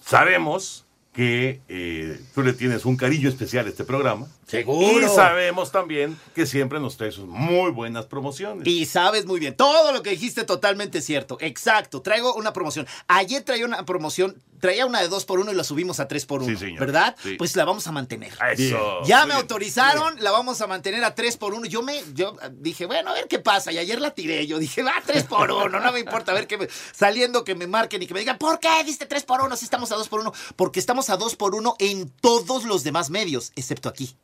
[0.04, 0.87] Sabemos
[1.18, 4.28] que eh, tú le tienes un cariño especial a este programa.
[4.46, 5.04] Seguro.
[5.04, 8.68] Y sabemos también que siempre nos traes muy buenas promociones.
[8.68, 11.40] Y sabes muy bien, todo lo que dijiste totalmente cierto.
[11.42, 12.86] Exacto, traigo una promoción.
[13.08, 16.26] Ayer traía una promoción, traía una de 2 por 1 y la subimos a 3
[16.26, 16.80] por 1 Sí, señor.
[16.80, 17.16] ¿verdad?
[17.22, 17.36] Sí.
[17.38, 18.34] Pues la vamos a mantener.
[18.54, 19.02] Eso.
[19.06, 19.38] Ya Muy me bien.
[19.42, 23.14] autorizaron, la vamos a mantener a 3 por 1 Yo me yo dije, bueno, a
[23.14, 23.72] ver qué pasa.
[23.72, 24.46] Y ayer la tiré.
[24.48, 26.32] Yo dije, va 3 por 1 no me importa.
[26.32, 29.06] A ver que me- saliendo que me marquen y que me digan, ¿por qué diste
[29.06, 31.76] 3 por 1 si estamos a 2 por 1 Porque estamos a 2 por 1
[31.80, 34.16] en todos los demás medios, excepto aquí.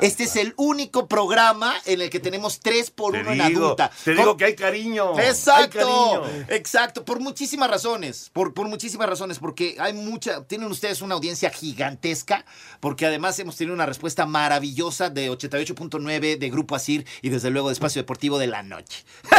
[0.00, 3.64] Este es el único programa en el que tenemos 3 por Te 1 en digo,
[3.66, 3.90] adulta.
[4.04, 5.16] te digo que hay cariño.
[5.18, 6.22] hay Exacto, cariño.
[6.48, 11.50] exacto, por muchísimas razones, por, por muchísimas razones, porque hay mucha, tienen ustedes una audiencia
[11.50, 12.44] gigantesca,
[12.80, 17.68] porque además hemos tenido una respuesta maravillosa de 88.9 de Grupo Asir y desde luego
[17.68, 19.04] de Espacio Deportivo de la Noche.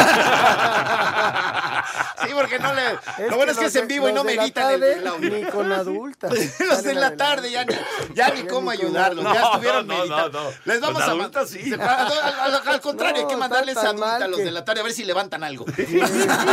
[2.26, 2.82] sí, porque no le...
[3.28, 5.30] lo bueno es que es en vivo y no me editan el, tarde, el audio.
[5.30, 6.32] Ni con adultas.
[6.60, 7.74] Los de la tarde ya ni,
[8.14, 10.30] ya ni cómo ayudarlos, ya estuvieron no, no, meditando.
[10.30, 10.33] no.
[10.64, 11.72] Les vamos Los a adultos sí.
[11.72, 13.92] Al, al- al contrario, hay que mandarles a
[14.28, 15.64] los de la tarde a ver si levantan algo.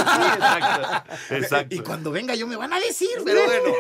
[0.06, 1.04] Exacto.
[1.30, 1.76] Exacto.
[1.76, 3.74] Y cuando venga yo me van a decir, pero bueno.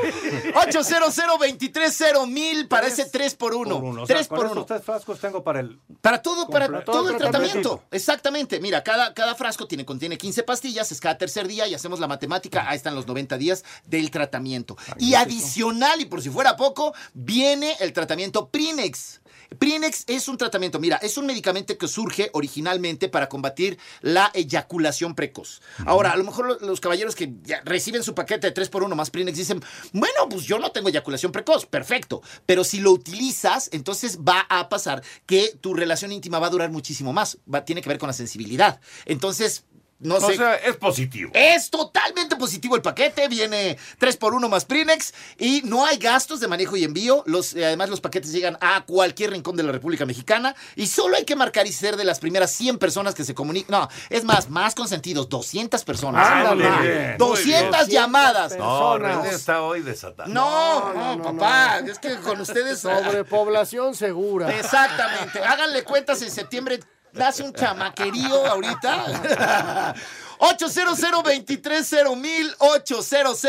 [0.67, 4.03] 800 230 mil para ese 3 por 1 Por uno.
[4.03, 5.79] O sea, 3 con por esos 1 tres frascos tengo para el...
[6.01, 6.91] Para todo, para Completo.
[6.91, 7.83] todo el Todo el tratamiento.
[7.91, 8.59] Exactamente.
[8.59, 12.07] Mira, cada, cada frasco tiene, contiene 15 pastillas, es cada tercer día y hacemos la
[12.07, 12.67] matemática.
[12.69, 14.77] Ahí están los 90 días del tratamiento.
[14.97, 19.21] Y adicional, y por si fuera poco, viene el tratamiento Prinex.
[19.59, 25.13] Prinex es un tratamiento, mira, es un medicamento que surge originalmente para combatir la eyaculación
[25.13, 25.61] precoz.
[25.85, 29.09] Ahora, a lo mejor lo- los caballeros que ya reciben su paquete de 3x1 más
[29.11, 29.61] Prinex dicen,
[29.93, 32.21] bueno, pues yo no tengo eyaculación precoz, perfecto.
[32.45, 36.71] Pero si lo utilizas, entonces va a pasar que tu relación íntima va a durar
[36.71, 37.37] muchísimo más.
[37.53, 38.79] Va, tiene que ver con la sensibilidad.
[39.05, 39.65] Entonces,
[40.01, 40.37] no o sé.
[40.37, 41.31] sea, es positivo.
[41.33, 46.75] Es totalmente positivo el paquete, viene 3x1 más Prinex y no hay gastos de manejo
[46.75, 47.23] y envío.
[47.25, 51.15] Los, eh, además, los paquetes llegan a cualquier rincón de la República Mexicana y solo
[51.17, 53.71] hay que marcar y ser de las primeras 100 personas que se comunican.
[53.71, 56.27] No, es más, más consentidos, 200 personas.
[56.27, 57.89] Ah, bien, muy 200 bien.
[58.01, 58.57] llamadas.
[58.57, 60.29] No, René está hoy desatado.
[60.29, 62.79] No, no, papá, es que con ustedes...
[62.79, 64.49] Sobrepoblación segura.
[64.57, 65.39] Exactamente.
[65.39, 66.79] Háganle cuentas en septiembre.
[67.13, 69.93] Nace un chamaquerío ahorita.
[70.43, 73.41] 800 mil 800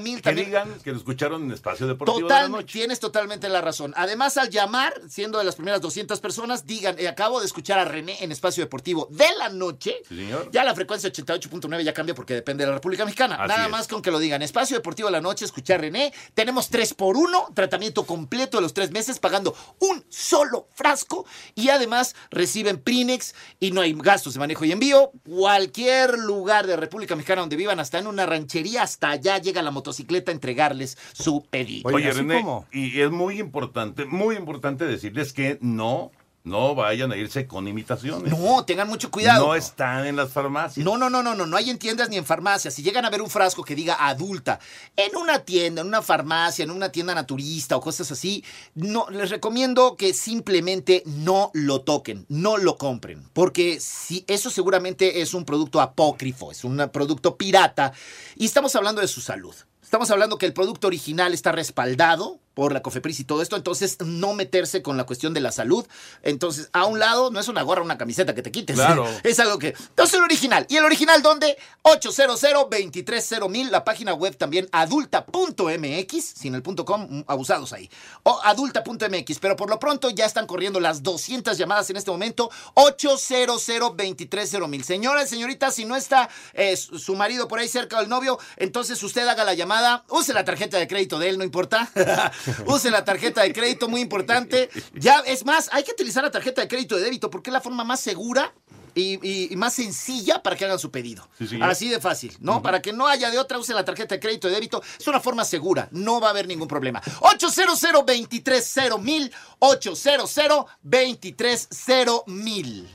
[0.00, 0.46] mil Que también.
[0.46, 2.72] digan que lo escucharon en Espacio Deportivo de la Total, Noche.
[2.72, 3.92] tienes totalmente la razón.
[3.96, 7.84] Además, al llamar, siendo de las primeras 200 personas, digan, eh, acabo de escuchar a
[7.84, 9.96] René en Espacio Deportivo de la noche.
[10.08, 10.48] Sí, señor.
[10.52, 13.34] Ya la frecuencia 88.9 ya cambia porque depende de la República Mexicana.
[13.36, 13.70] Así Nada es.
[13.70, 14.40] más con que lo digan.
[14.40, 16.14] Espacio Deportivo de la noche, escuchar a René.
[16.32, 21.26] Tenemos 3 por 1 tratamiento completo de los tres meses, pagando un solo frasco.
[21.54, 25.12] Y además reciben Prinex y no hay gastos de manejo y envío.
[25.58, 29.72] Cualquier lugar de República Mexicana donde vivan, hasta en una ranchería, hasta allá llega la
[29.72, 31.90] motocicleta a entregarles su pedido.
[31.92, 36.12] Oye, René, y es muy importante, muy importante decirles que no,
[36.48, 38.36] no vayan a irse con imitaciones.
[38.36, 39.46] No, tengan mucho cuidado.
[39.46, 40.84] No están en las farmacias.
[40.84, 42.74] No, no, no, no, no, no hay en tiendas ni en farmacias.
[42.74, 44.58] Si llegan a ver un frasco que diga adulta
[44.96, 48.44] en una tienda, en una farmacia, en una tienda naturista o cosas así,
[48.74, 55.20] no les recomiendo que simplemente no lo toquen, no lo compren, porque si eso seguramente
[55.20, 57.92] es un producto apócrifo, es un producto pirata
[58.36, 59.54] y estamos hablando de su salud.
[59.82, 63.98] Estamos hablando que el producto original está respaldado por la COFEPRIS y todo esto, entonces
[64.00, 65.86] no meterse con la cuestión de la salud.
[66.22, 68.74] Entonces, a un lado no es una gorra, una camiseta que te quites.
[68.74, 69.06] Claro.
[69.24, 69.68] Es algo que.
[69.68, 70.66] Entonces, el original.
[70.68, 71.56] ¿Y el original dónde?
[71.82, 77.90] 800 230 la página web también adulta.mx, sin el punto com, mm, abusados ahí.
[78.22, 82.50] O adulta.mx, pero por lo pronto ya están corriendo las 200 llamadas en este momento.
[82.74, 88.10] 800 230 Señoras, señoritas, si no está eh, su su marido por ahí cerca del
[88.10, 91.90] novio, entonces usted haga la llamada, use la tarjeta de crédito de él, no importa.
[92.66, 94.68] use la tarjeta de crédito, muy importante.
[94.94, 97.60] Ya, es más, hay que utilizar la tarjeta de crédito de débito porque es la
[97.60, 98.52] forma más segura
[98.94, 101.28] y, y- y más sencilla para que hagan su pedido.
[101.38, 101.58] Sí.
[101.62, 102.62] Así de fácil, ¿no?
[102.62, 104.82] Para que no haya de otra, use la tarjeta de crédito de débito.
[104.98, 107.00] Es una forma segura, no va a haber ningún problema.
[107.20, 110.34] 800 230 mil 800
[110.82, 112.88] 230 mil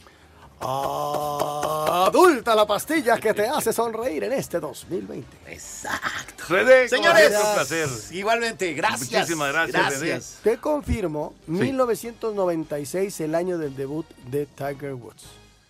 [0.59, 5.25] Adulta la pastilla que te hace sonreír en este 2020.
[5.47, 6.45] Exacto.
[6.49, 7.89] René, Señores, un placer.
[8.11, 9.11] Igualmente, gracias.
[9.11, 10.21] Muchísimas gracias, René.
[10.43, 15.25] Te confirmo, 1996, el año del debut de Tiger Woods.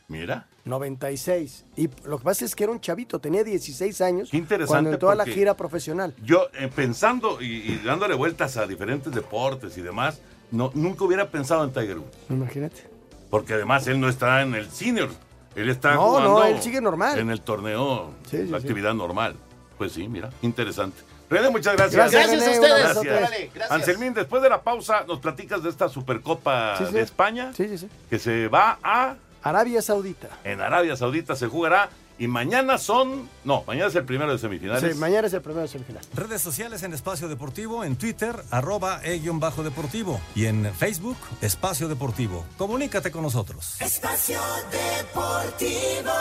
[0.07, 0.47] Mira.
[0.65, 1.65] 96.
[1.75, 4.91] Y lo que pasa es que era un chavito, tenía 16 años Qué interesante cuando
[4.91, 6.13] entró a la gira profesional.
[6.23, 10.19] Yo, eh, pensando y, y dándole vueltas a diferentes deportes y demás,
[10.51, 12.15] no, nunca hubiera pensado en Tiger Woods.
[12.29, 12.92] Imagínate.
[13.33, 15.09] Porque además él no está en el senior.
[15.55, 17.17] Él está No, jugando no, él sigue normal.
[17.17, 18.63] En el torneo, Sí, sí, la sí.
[18.67, 19.35] actividad normal.
[19.75, 21.01] Pues sí, mira, interesante.
[21.31, 21.95] René, muchas gracias.
[22.11, 22.83] Gracias, Gracias a René, ustedes.
[23.05, 23.53] Gracias.
[23.55, 23.71] Gracias.
[23.71, 26.93] Anselmín, después de la pausa, nos platicas de esta Supercopa Sí, sí.
[26.93, 27.51] de España.
[27.57, 27.89] Sí, sí, sí.
[28.07, 29.15] Que se va a.
[29.41, 30.29] Arabia Saudita.
[30.43, 31.89] En Arabia Saudita se jugará.
[32.17, 33.29] Y mañana son.
[33.43, 34.93] No, mañana es el primero de semifinales.
[34.93, 36.03] Sí, mañana es el primero semifinal.
[36.13, 40.21] Redes sociales en Espacio Deportivo, en Twitter, arroba e-bajo deportivo.
[40.35, 42.45] Y en Facebook, Espacio Deportivo.
[42.57, 43.81] Comunícate con nosotros.
[43.81, 44.39] Espacio
[44.71, 46.11] Deportivo.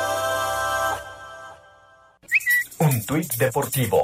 [2.79, 4.01] Un tuit deportivo.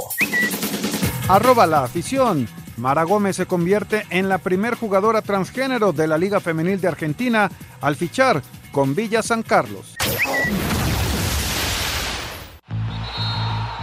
[1.28, 2.48] Arroba la afición.
[2.76, 7.50] Mara Gómez se convierte en la primer jugadora transgénero de la Liga Femenil de Argentina
[7.80, 9.96] al fichar con Villa San Carlos.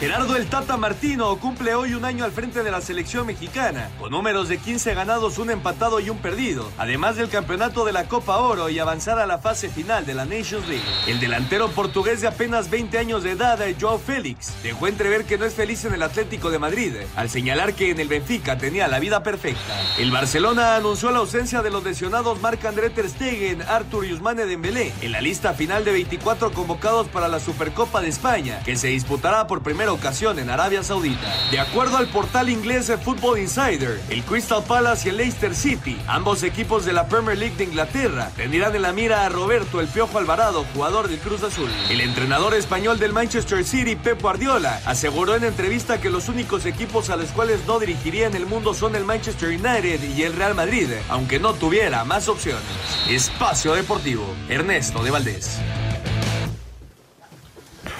[0.00, 4.10] Gerardo el Tata Martino cumple hoy un año al frente de la selección mexicana, con
[4.10, 8.38] números de 15 ganados, un empatado y un perdido, además del campeonato de la Copa
[8.38, 10.82] Oro y avanzar a la fase final de la Nations League.
[11.06, 15.44] El delantero portugués de apenas 20 años de edad, Joao Félix, dejó entrever que no
[15.44, 19.00] es feliz en el Atlético de Madrid, al señalar que en el Benfica tenía la
[19.00, 19.78] vida perfecta.
[19.98, 24.94] El Barcelona anunció la ausencia de los lesionados Marc-André Ter Stegen, Arthur y Ousmane Dembélé
[25.02, 29.46] en la lista final de 24 convocados para la Supercopa de España, que se disputará
[29.46, 31.34] por primera ocasión en Arabia Saudita.
[31.50, 36.42] De acuerdo al portal inglés Football Insider, el Crystal Palace y el Leicester City, ambos
[36.42, 40.18] equipos de la Premier League de Inglaterra, tendrán en la mira a Roberto el Piojo
[40.18, 41.70] Alvarado, jugador del Cruz Azul.
[41.88, 47.10] El entrenador español del Manchester City, Pep Guardiola, aseguró en entrevista que los únicos equipos
[47.10, 50.54] a los cuales no dirigiría en el mundo son el Manchester United y el Real
[50.54, 52.62] Madrid, aunque no tuviera más opciones.
[53.08, 55.60] Espacio Deportivo, Ernesto de Valdés.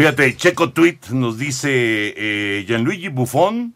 [0.01, 1.68] Fíjate, Checo Tweet nos dice
[2.16, 3.74] eh, Gianluigi Buffon,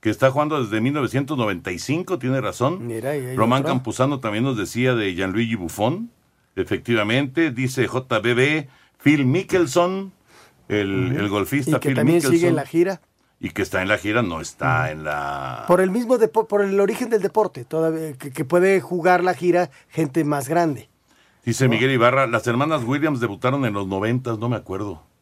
[0.00, 2.84] que está jugando desde 1995, tiene razón.
[2.84, 3.74] Mira, Román otro.
[3.74, 6.10] Campuzano también nos decía de Gianluigi Buffon,
[6.56, 7.52] efectivamente.
[7.52, 8.66] Dice JBB,
[9.00, 10.12] Phil Mickelson,
[10.68, 11.20] el, Ujú.
[11.20, 12.34] el golfista Y que Phil también Mickelson.
[12.36, 13.00] sigue en la gira.
[13.38, 15.66] Y que está en la gira, no está en la...
[15.68, 19.70] Por el mismo por el origen del deporte, todavía que, que puede jugar la gira
[19.88, 20.88] gente más grande.
[21.44, 25.13] Dice Miguel Ibarra, las hermanas Williams debutaron en los noventas, no me acuerdo.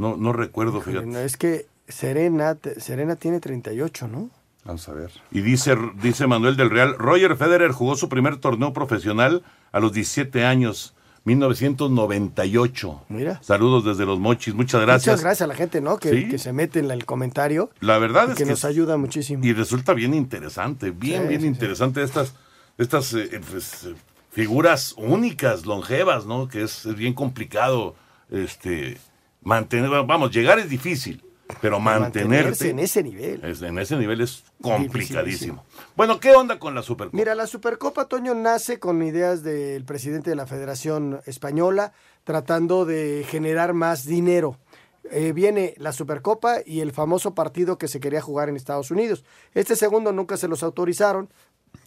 [0.00, 1.06] No, no recuerdo, fíjate.
[1.06, 4.30] No, es que Serena, Serena tiene 38, ¿no?
[4.64, 5.10] Vamos a ver.
[5.30, 9.42] Y dice, dice Manuel del Real, Roger Federer jugó su primer torneo profesional
[9.72, 10.94] a los 17 años,
[11.24, 13.02] 1998.
[13.08, 13.42] Mira.
[13.42, 15.06] Saludos desde Los Mochis, muchas gracias.
[15.14, 15.98] Muchas gracias a la gente, ¿no?
[15.98, 16.28] Que, Sí.
[16.28, 17.70] que se mete en el comentario.
[17.80, 19.44] La verdad es que, que nos ayuda muchísimo.
[19.44, 22.34] Y resulta bien interesante, bien, Sí, bien sí, interesante estas,
[22.78, 23.88] estas eh, eh, pues,
[24.30, 26.48] figuras únicas, longevas, ¿no?
[26.48, 27.94] Que es, es bien complicado
[28.30, 28.98] este,
[29.42, 31.22] mantener, vamos, llegar es difícil,
[31.60, 33.44] Pero mantenerte en ese nivel.
[33.44, 35.64] es- en ese nivel es complicadísimo.
[35.96, 37.16] Bueno, ¿qué onda con la Supercopa?
[37.16, 41.92] Mira, la Supercopa Toño nace con ideas del presidente de la Federación Española
[42.24, 44.56] tratando de generar más dinero.
[45.10, 49.24] Eh, viene la Supercopa y el famoso partido que se quería jugar en Estados Unidos.
[49.54, 51.30] Este segundo nunca se los autorizaron.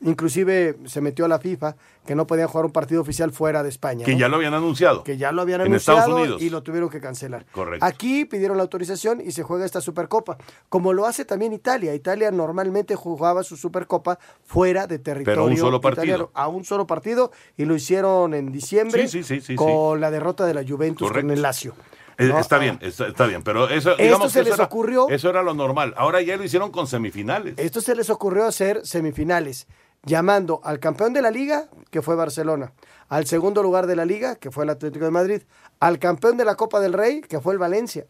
[0.04, 1.76] Inclusive se metió a la FIFA
[2.06, 4.06] que no podían jugar un partido oficial fuera de España.
[4.06, 4.20] que ¿no?
[4.20, 5.04] ya lo habían anunciado.
[5.04, 6.42] que ya lo habían en anunciado Estados Unidos.
[6.42, 7.46] y lo tuvieron que cancelar.
[7.52, 7.86] Correcto.
[7.86, 10.38] Aquí pidieron la autorización y se juega esta Supercopa,
[10.70, 11.96] como lo hace también Italia.
[11.96, 16.04] Italia normalmente jugaba su Supercopa fuera de territorio Pero un solo partido.
[16.04, 20.12] italiano, a un solo partido y lo hicieron en diciembre Sí, sí, sí, con la
[20.12, 21.28] derrota de la Juventus Correcto.
[21.28, 21.74] con el Lazio.
[22.20, 22.38] Eh, ¿no?
[22.38, 24.66] Está Ah, bien, está, está bien, pero eso, Esto digamos se que eso les era-
[24.66, 25.10] ocurrió.
[25.10, 25.96] Eso era lo normal.
[25.98, 27.56] Ahora ya lo hicieron con semifinales.
[27.58, 29.66] Esto se les ocurrió hacer semifinales,
[30.06, 32.74] llamando al campeón de la liga, que fue Barcelona,
[33.10, 35.42] al segundo lugar de la liga, que fue el Atlético de Madrid,
[35.80, 38.06] al campeón de la Copa del Rey, que fue el Valencia.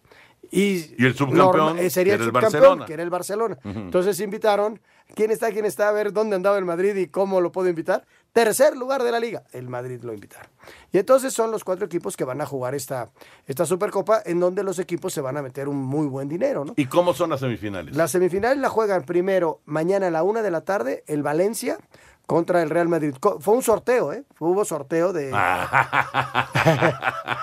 [0.52, 2.86] Y, Y el subcampeón, eh, sería que el era el subcampeón, Barcelona.
[2.86, 3.58] que era el Barcelona.
[3.64, 4.80] Entonces invitaron,
[5.16, 5.90] ¿quién está, quién está?
[5.90, 8.06] A ver dónde andaba el Madrid y cómo lo puedo invitar.
[8.34, 10.50] Tercer lugar de la liga, el Madrid lo invitaron.
[10.92, 13.12] Y entonces son los cuatro equipos que van a jugar esta,
[13.46, 16.74] esta Supercopa, en donde los equipos se van a meter un muy buen dinero, ¿no?
[16.76, 17.96] ¿Y cómo son las semifinales?
[17.96, 21.78] Las semifinales la juegan primero mañana a la una de la tarde el Valencia
[22.26, 23.14] contra el Real Madrid.
[23.40, 24.24] Fue un sorteo, ¿eh?
[24.40, 25.32] Hubo sorteo de...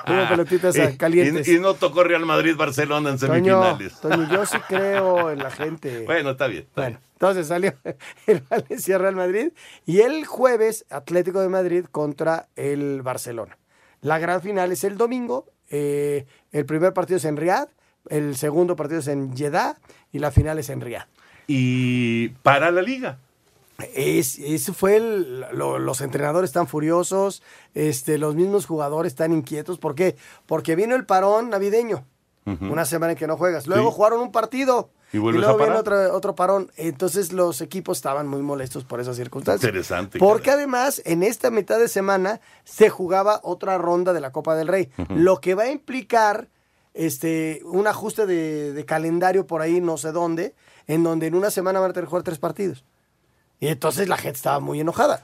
[0.06, 1.46] Hubo pelotitas Y- calientes.
[1.48, 4.00] Y, y no tocó Real Madrid-Barcelona en semifinales.
[4.00, 6.04] Toño, yo sí creo en la gente.
[6.04, 6.62] Bueno, está bien.
[6.64, 7.74] está Bueno, entonces salió
[8.26, 9.52] el Valencia Real Madrid
[9.86, 13.58] y el jueves Atlético de Madrid contra el Barcelona.
[14.00, 15.46] La gran final es el domingo.
[15.70, 17.68] eh, el primer partido es en Riyadh,
[18.08, 19.76] el segundo partido es en Jeddah
[20.10, 21.06] y la final es en Riyadh.
[21.46, 23.18] Y para la liga.
[23.94, 27.42] Es, ese fue el, lo- los entrenadores están furiosos,
[27.74, 29.78] este, los mismos jugadores están inquietos.
[29.78, 30.16] ¿Por qué?
[30.46, 32.04] Porque vino el parón navideño,
[32.46, 33.66] una semana en que no juegas.
[33.68, 33.94] Luego Sí.
[33.96, 36.70] jugaron un partido Y luego viene otro, otro parón.
[36.76, 39.68] Entonces los equipos estaban muy molestos por esas circunstancias.
[39.68, 40.18] Interesante.
[40.18, 44.66] Porque además en esta mitad de semana se jugaba otra ronda de la Copa del
[44.68, 46.48] Rey, lo que va a implicar
[46.94, 50.54] este un ajuste de, de calendario por ahí, no sé dónde,
[50.88, 52.84] en donde en una semana van a tener que jugar tres partidos.
[53.60, 55.22] Y entonces la gente estaba muy enojada.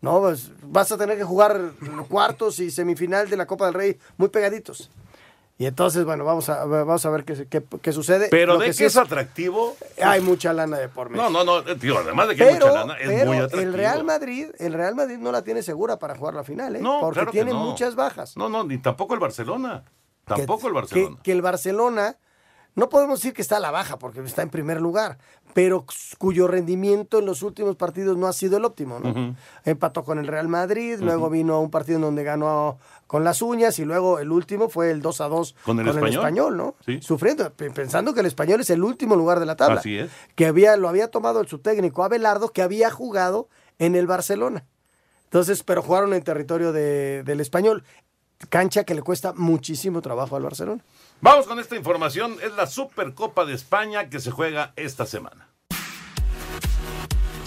[0.00, 1.72] No, Pues, vas a tener que jugar
[2.08, 4.90] cuartos y semifinal de la Copa del Rey muy pegaditos.
[5.58, 8.28] Y entonces, bueno, vamos a, vamos a ver qué, qué- qué sucede.
[8.30, 9.74] Pero Lo de que es atractivo.
[10.04, 11.30] hay mucha lana de por medio.
[11.30, 13.62] No, no, no, eh, tío, además de que hay mucha lana, es pero muy atractivo.
[13.62, 16.80] el Real Madrid, el Real Madrid no la tiene segura para jugar la final, ¿eh?
[16.82, 17.60] No, porque claro tiene no.
[17.64, 18.36] muchas bajas.
[18.36, 19.82] No, no, ni tampoco el Barcelona.
[20.26, 21.18] Que- Tampoco el que- Barcelona.
[21.22, 22.16] Que, el Barcelona,
[22.76, 25.18] no podemos decir que está a la baja porque está en primer lugar,
[25.54, 25.84] pero
[26.18, 29.34] cuyo rendimiento en los últimos partidos no ha sido el óptimo, ¿no?
[29.64, 33.40] Empató con el Real Madrid, luego vino a un partido en donde ganó con las
[33.42, 36.56] uñas y luego el último fue el 2 a 2 ¿Con el Español?
[36.56, 36.74] ¿no?
[36.84, 37.00] Sí.
[37.00, 39.80] Sufriendo, pe- pensando que el español es el último lugar de la tabla.
[39.80, 40.10] Así es.
[40.34, 43.48] Que había, lo había tomado el subtécnico Abelardo, que había jugado
[43.78, 44.64] en el Barcelona.
[45.24, 47.82] Entonces, pero jugaron en territorio de- del español.
[48.50, 50.84] Cancha que le cuesta muchísimo trabajo al Barcelona.
[51.20, 52.36] Vamos con esta información.
[52.42, 55.45] Es la Supercopa de España que se juega esta semana.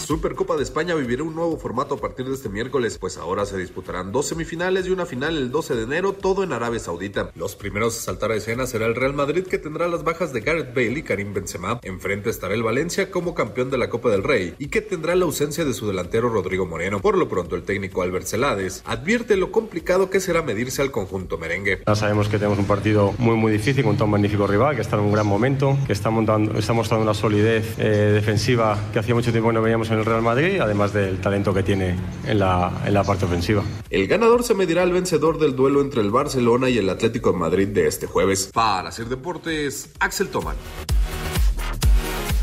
[0.09, 3.59] Supercopa de España vivirá un nuevo formato a partir de este miércoles, pues ahora se
[3.59, 7.29] disputarán dos semifinales y una final el 12 de enero, todo en Arabia Saudita.
[7.35, 10.41] Los primeros a saltar a escena será el Real Madrid, que tendrá las bajas de
[10.41, 11.79] Gareth Bale y Karim Benzema.
[11.83, 15.25] Enfrente estará el Valencia como campeón de la Copa del Rey y que tendrá la
[15.25, 17.01] ausencia de su delantero Rodrigo Moreno.
[17.01, 21.37] Por lo pronto, el técnico Albert Celades advierte lo complicado que será medirse al conjunto
[21.37, 21.83] merengue.
[21.85, 24.95] Ya sabemos que tenemos un partido muy muy difícil contra un magnífico rival que está
[24.95, 29.13] en un gran momento, que está, montando, está mostrando una solidez eh, defensiva que hacía
[29.13, 31.95] mucho tiempo no veíamos en el Real Madrid, además del talento que tiene
[32.25, 33.63] en la, en la parte ofensiva.
[33.89, 37.37] El ganador se medirá al vencedor del duelo entre el Barcelona y el Atlético de
[37.37, 38.49] Madrid de este jueves.
[38.53, 40.55] Para hacer deportes, Axel Toman.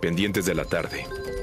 [0.00, 1.04] Pendientes de la tarde.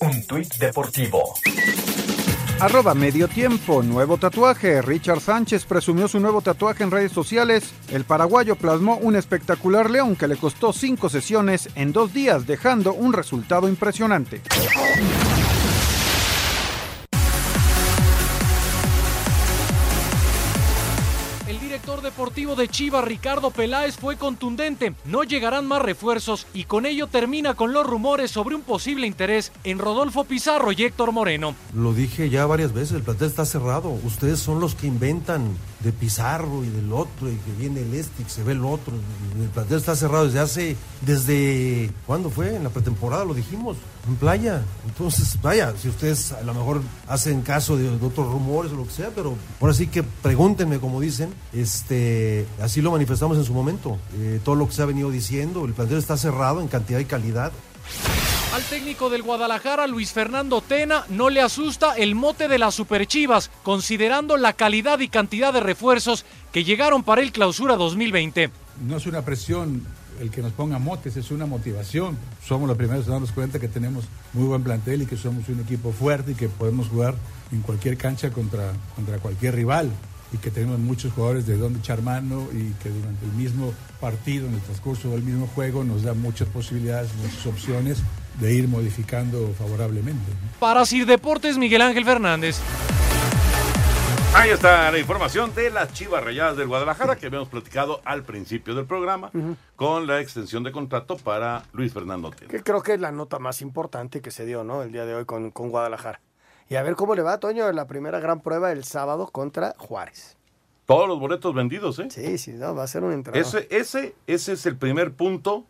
[0.00, 1.34] Un tuit deportivo.
[2.60, 4.80] Arroba medio tiempo, nuevo tatuaje.
[4.80, 7.72] Richard Sánchez presumió su nuevo tatuaje en redes sociales.
[7.90, 12.92] El paraguayo plasmó un espectacular león que le costó cinco sesiones en dos días, dejando
[12.92, 14.40] un resultado impresionante.
[22.28, 24.92] Deportivo de Chivas, Ricardo Peláez, fue contundente.
[25.06, 29.50] No llegarán más refuerzos y con ello termina con los rumores sobre un posible interés
[29.64, 31.54] en Rodolfo Pizarro y Héctor Moreno.
[31.74, 33.88] Lo dije ya varias veces, el plantel está cerrado.
[34.04, 38.20] Ustedes son los que inventan de Pizarro y del otro, y que viene el este
[38.20, 38.92] y que se ve el otro.
[39.40, 42.56] El plantel está cerrado desde hace, desde, ¿cuándo fue?
[42.56, 44.62] En la pretemporada lo dijimos, en playa.
[44.86, 48.84] Entonces, vaya, si ustedes a lo mejor hacen caso de, de otros rumores o lo
[48.84, 53.52] que sea, pero ahora sí que pregúntenme, como dicen, este, así lo manifestamos en su
[53.52, 53.98] momento.
[54.16, 57.04] Eh, todo lo que se ha venido diciendo, el plantel está cerrado en cantidad y
[57.04, 57.52] calidad.
[58.54, 63.50] Al técnico del Guadalajara, Luis Fernando Tena, no le asusta el mote de las Superchivas,
[63.62, 68.50] considerando la calidad y cantidad de refuerzos que llegaron para el Clausura 2020.
[68.86, 69.86] No es una presión
[70.20, 72.16] el que nos ponga motes, es una motivación.
[72.44, 75.60] Somos los primeros en darnos cuenta que tenemos muy buen plantel y que somos un
[75.60, 77.14] equipo fuerte y que podemos jugar
[77.52, 79.90] en cualquier cancha contra, contra cualquier rival
[80.32, 84.46] y que tenemos muchos jugadores de donde echar mano y que durante el mismo partido,
[84.46, 87.98] en el transcurso del mismo juego, nos da muchas posibilidades, muchas opciones
[88.40, 90.32] de ir modificando favorablemente.
[90.60, 92.60] Para Sir Deportes, Miguel Ángel Fernández.
[94.34, 98.74] Ahí está la información de las Chivas Rayadas del Guadalajara que habíamos platicado al principio
[98.74, 99.30] del programa
[99.74, 102.50] con la extensión de contrato para Luis Fernando Tena.
[102.50, 104.82] Que creo que es la nota más importante que se dio, ¿no?
[104.82, 106.20] El día de hoy con, con Guadalajara.
[106.68, 109.74] Y a ver cómo le va, Toño, en la primera gran prueba el sábado contra
[109.78, 110.36] Juárez.
[110.86, 112.08] Todos los boletos vendidos, ¿eh?
[112.10, 113.38] Sí, sí, no, va a ser un entrada.
[113.38, 115.64] Ese, ese, ese es el primer punto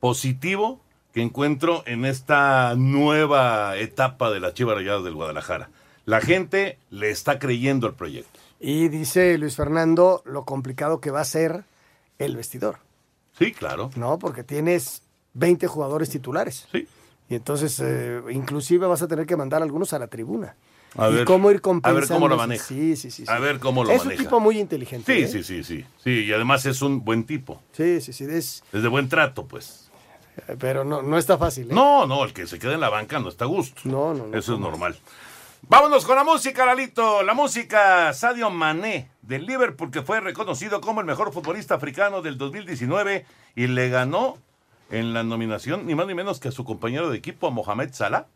[0.00, 0.80] positivo
[1.12, 5.70] que encuentro en esta nueva etapa de las Chivas Rayadas del Guadalajara.
[6.06, 8.38] La gente le está creyendo al proyecto.
[8.60, 11.64] Y dice Luis Fernando lo complicado que va a ser
[12.18, 12.78] el vestidor.
[13.38, 13.90] Sí, claro.
[13.96, 15.02] No, porque tienes
[15.34, 16.66] 20 jugadores titulares.
[16.70, 16.86] Sí.
[17.28, 20.54] Y entonces, eh, inclusive vas a tener que mandar algunos a la tribuna.
[20.96, 22.00] A y ver, cómo ir a compensando.
[22.00, 22.64] ver cómo lo maneja.
[22.64, 23.24] Sí, sí, sí.
[23.26, 23.42] A sí.
[23.42, 24.20] ver cómo lo es maneja.
[24.20, 25.12] un tipo muy inteligente.
[25.12, 25.28] Sí, ¿eh?
[25.28, 25.84] sí, sí, sí.
[26.04, 27.60] Sí, y además es un buen tipo.
[27.72, 28.24] Sí, sí, sí.
[28.24, 29.90] Es, Es de buen trato, pues.
[30.60, 31.70] pero no, no está fácil.
[31.70, 31.74] ¿eh?
[31.74, 33.80] No, no, el que se queda en la banca no está a gusto.
[33.84, 34.38] No, no, no.
[34.38, 34.96] Eso es normal.
[35.66, 37.22] Vámonos con la música, Lalito.
[37.22, 42.36] La música Sadio Mané del Liverpool, que fue reconocido como el mejor futbolista africano del
[42.36, 43.24] 2019
[43.56, 44.36] y le ganó
[44.90, 48.26] en la nominación ni más ni menos que a su compañero de equipo, Mohamed Salah.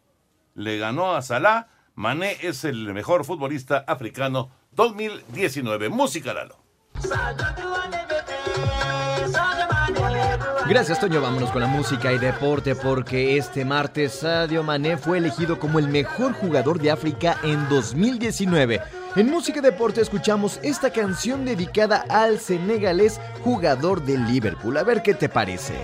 [0.54, 1.68] Le ganó a Salah.
[1.94, 5.90] Mané es el mejor futbolista africano 2019.
[5.90, 6.56] Música, Lalo.
[10.68, 11.22] Gracias, Toño.
[11.22, 15.88] Vámonos con la música y deporte porque este martes Sadio Mané fue elegido como el
[15.88, 18.82] mejor jugador de África en 2019.
[19.16, 24.76] En música y deporte escuchamos esta canción dedicada al senegalés jugador de Liverpool.
[24.76, 25.74] A ver qué te parece.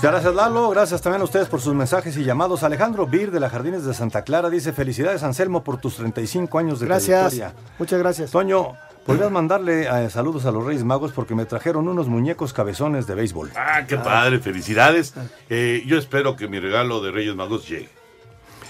[0.00, 2.62] Muchas gracias Lalo, gracias también a ustedes por sus mensajes y llamados.
[2.62, 6.80] Alejandro Bir de la Jardines de Santa Clara dice felicidades Anselmo por tus 35 años
[6.80, 7.20] de Gracias.
[7.34, 7.54] trayectoria.
[7.78, 8.30] Muchas gracias.
[8.30, 8.72] Toño,
[9.04, 13.14] podrías mandarle eh, saludos a los Reyes Magos porque me trajeron unos muñecos cabezones de
[13.14, 13.50] béisbol.
[13.54, 15.12] Ah, qué padre, felicidades.
[15.50, 17.90] Eh, yo espero que mi regalo de Reyes Magos llegue.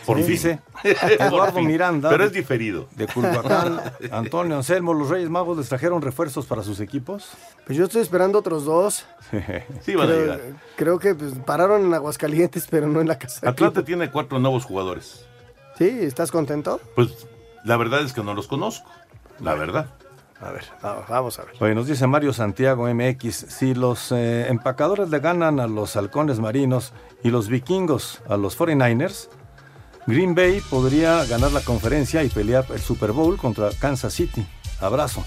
[0.07, 0.33] Por Sí, fin.
[0.33, 0.59] dice
[1.19, 1.67] Por Eduardo fin.
[1.67, 2.09] Miranda.
[2.11, 2.87] Pero es diferido.
[2.97, 3.81] De Culhuacán,
[4.11, 7.29] Antonio Anselmo, los Reyes Magos les trajeron refuerzos para sus equipos.
[7.67, 9.07] Pues yo estoy esperando otros dos.
[9.83, 10.41] Sí, van a creo, llegar.
[10.77, 13.41] creo que pues, pararon en Aguascalientes, pero no en la casa.
[13.43, 15.25] de Atlante tiene cuatro nuevos jugadores.
[15.79, 16.81] Sí, ¿estás contento?
[16.95, 17.09] Pues
[17.65, 18.91] la verdad es que no los conozco.
[19.41, 19.87] La verdad.
[20.43, 21.55] A ver, va- vamos a ver.
[21.61, 26.41] Oye, nos dice Mario Santiago MX, si los eh, empacadores le ganan a los halcones
[26.41, 29.29] marinos y los vikingos a los 49ers,
[30.11, 34.45] Green Bay podría ganar la conferencia y pelear el Super Bowl contra Kansas City.
[34.81, 35.25] Abrazo.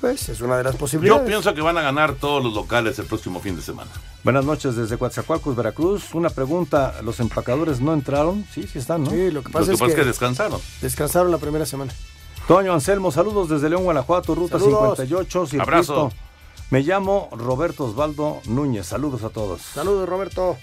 [0.00, 1.22] Pues es una de las posibilidades.
[1.22, 3.90] Yo pienso que van a ganar todos los locales el próximo fin de semana.
[4.24, 6.12] Buenas noches desde Coatzacoalcos, Veracruz.
[6.14, 8.44] Una pregunta, ¿los empacadores no entraron?
[8.52, 9.10] Sí, sí están, ¿no?
[9.10, 10.60] Sí, lo que pasa, Lo que es, pasa que es que descansaron.
[10.82, 11.92] descansaron la primera semana.
[12.46, 14.98] Toño Anselmo, saludos desde León, Guanajuato, ruta Saludos.
[14.98, 15.62] 58, circuito.
[15.62, 16.12] Abrazo.
[16.70, 18.86] Me llamo Roberto Osvaldo Núñez.
[18.86, 19.62] Saludos a todos.
[19.62, 20.58] Saludos, Roberto.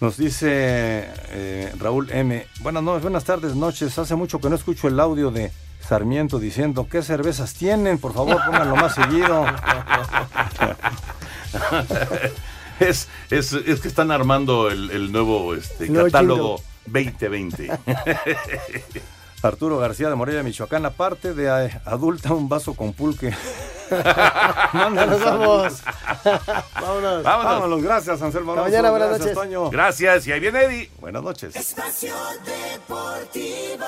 [0.00, 2.46] Nos dice eh, Raúl M.
[2.60, 3.98] Buenas noches, buenas tardes, noches.
[3.98, 7.98] Hace mucho que no escucho el audio de Sarmiento diciendo qué cervezas tienen.
[7.98, 9.46] Por favor, pónganlo más seguido.
[12.80, 17.70] es, es, es que están armando el, el nuevo este, catálogo 2020.
[19.42, 23.32] Arturo García de Morelia, Michoacán, aparte de eh, adulta, un vaso con pulque.
[24.72, 25.82] Nos vamos.
[26.74, 27.22] Vámonos.
[27.22, 27.82] Vámonos.
[27.82, 28.52] gracias, Anselmo.
[28.52, 29.50] Hasta mañana, buenas gracias, noches.
[29.50, 29.70] Toño.
[29.70, 30.90] Gracias, y ahí viene Eddie.
[31.00, 31.54] Buenas noches.
[31.54, 32.14] Espacio
[32.44, 33.86] Deportivo.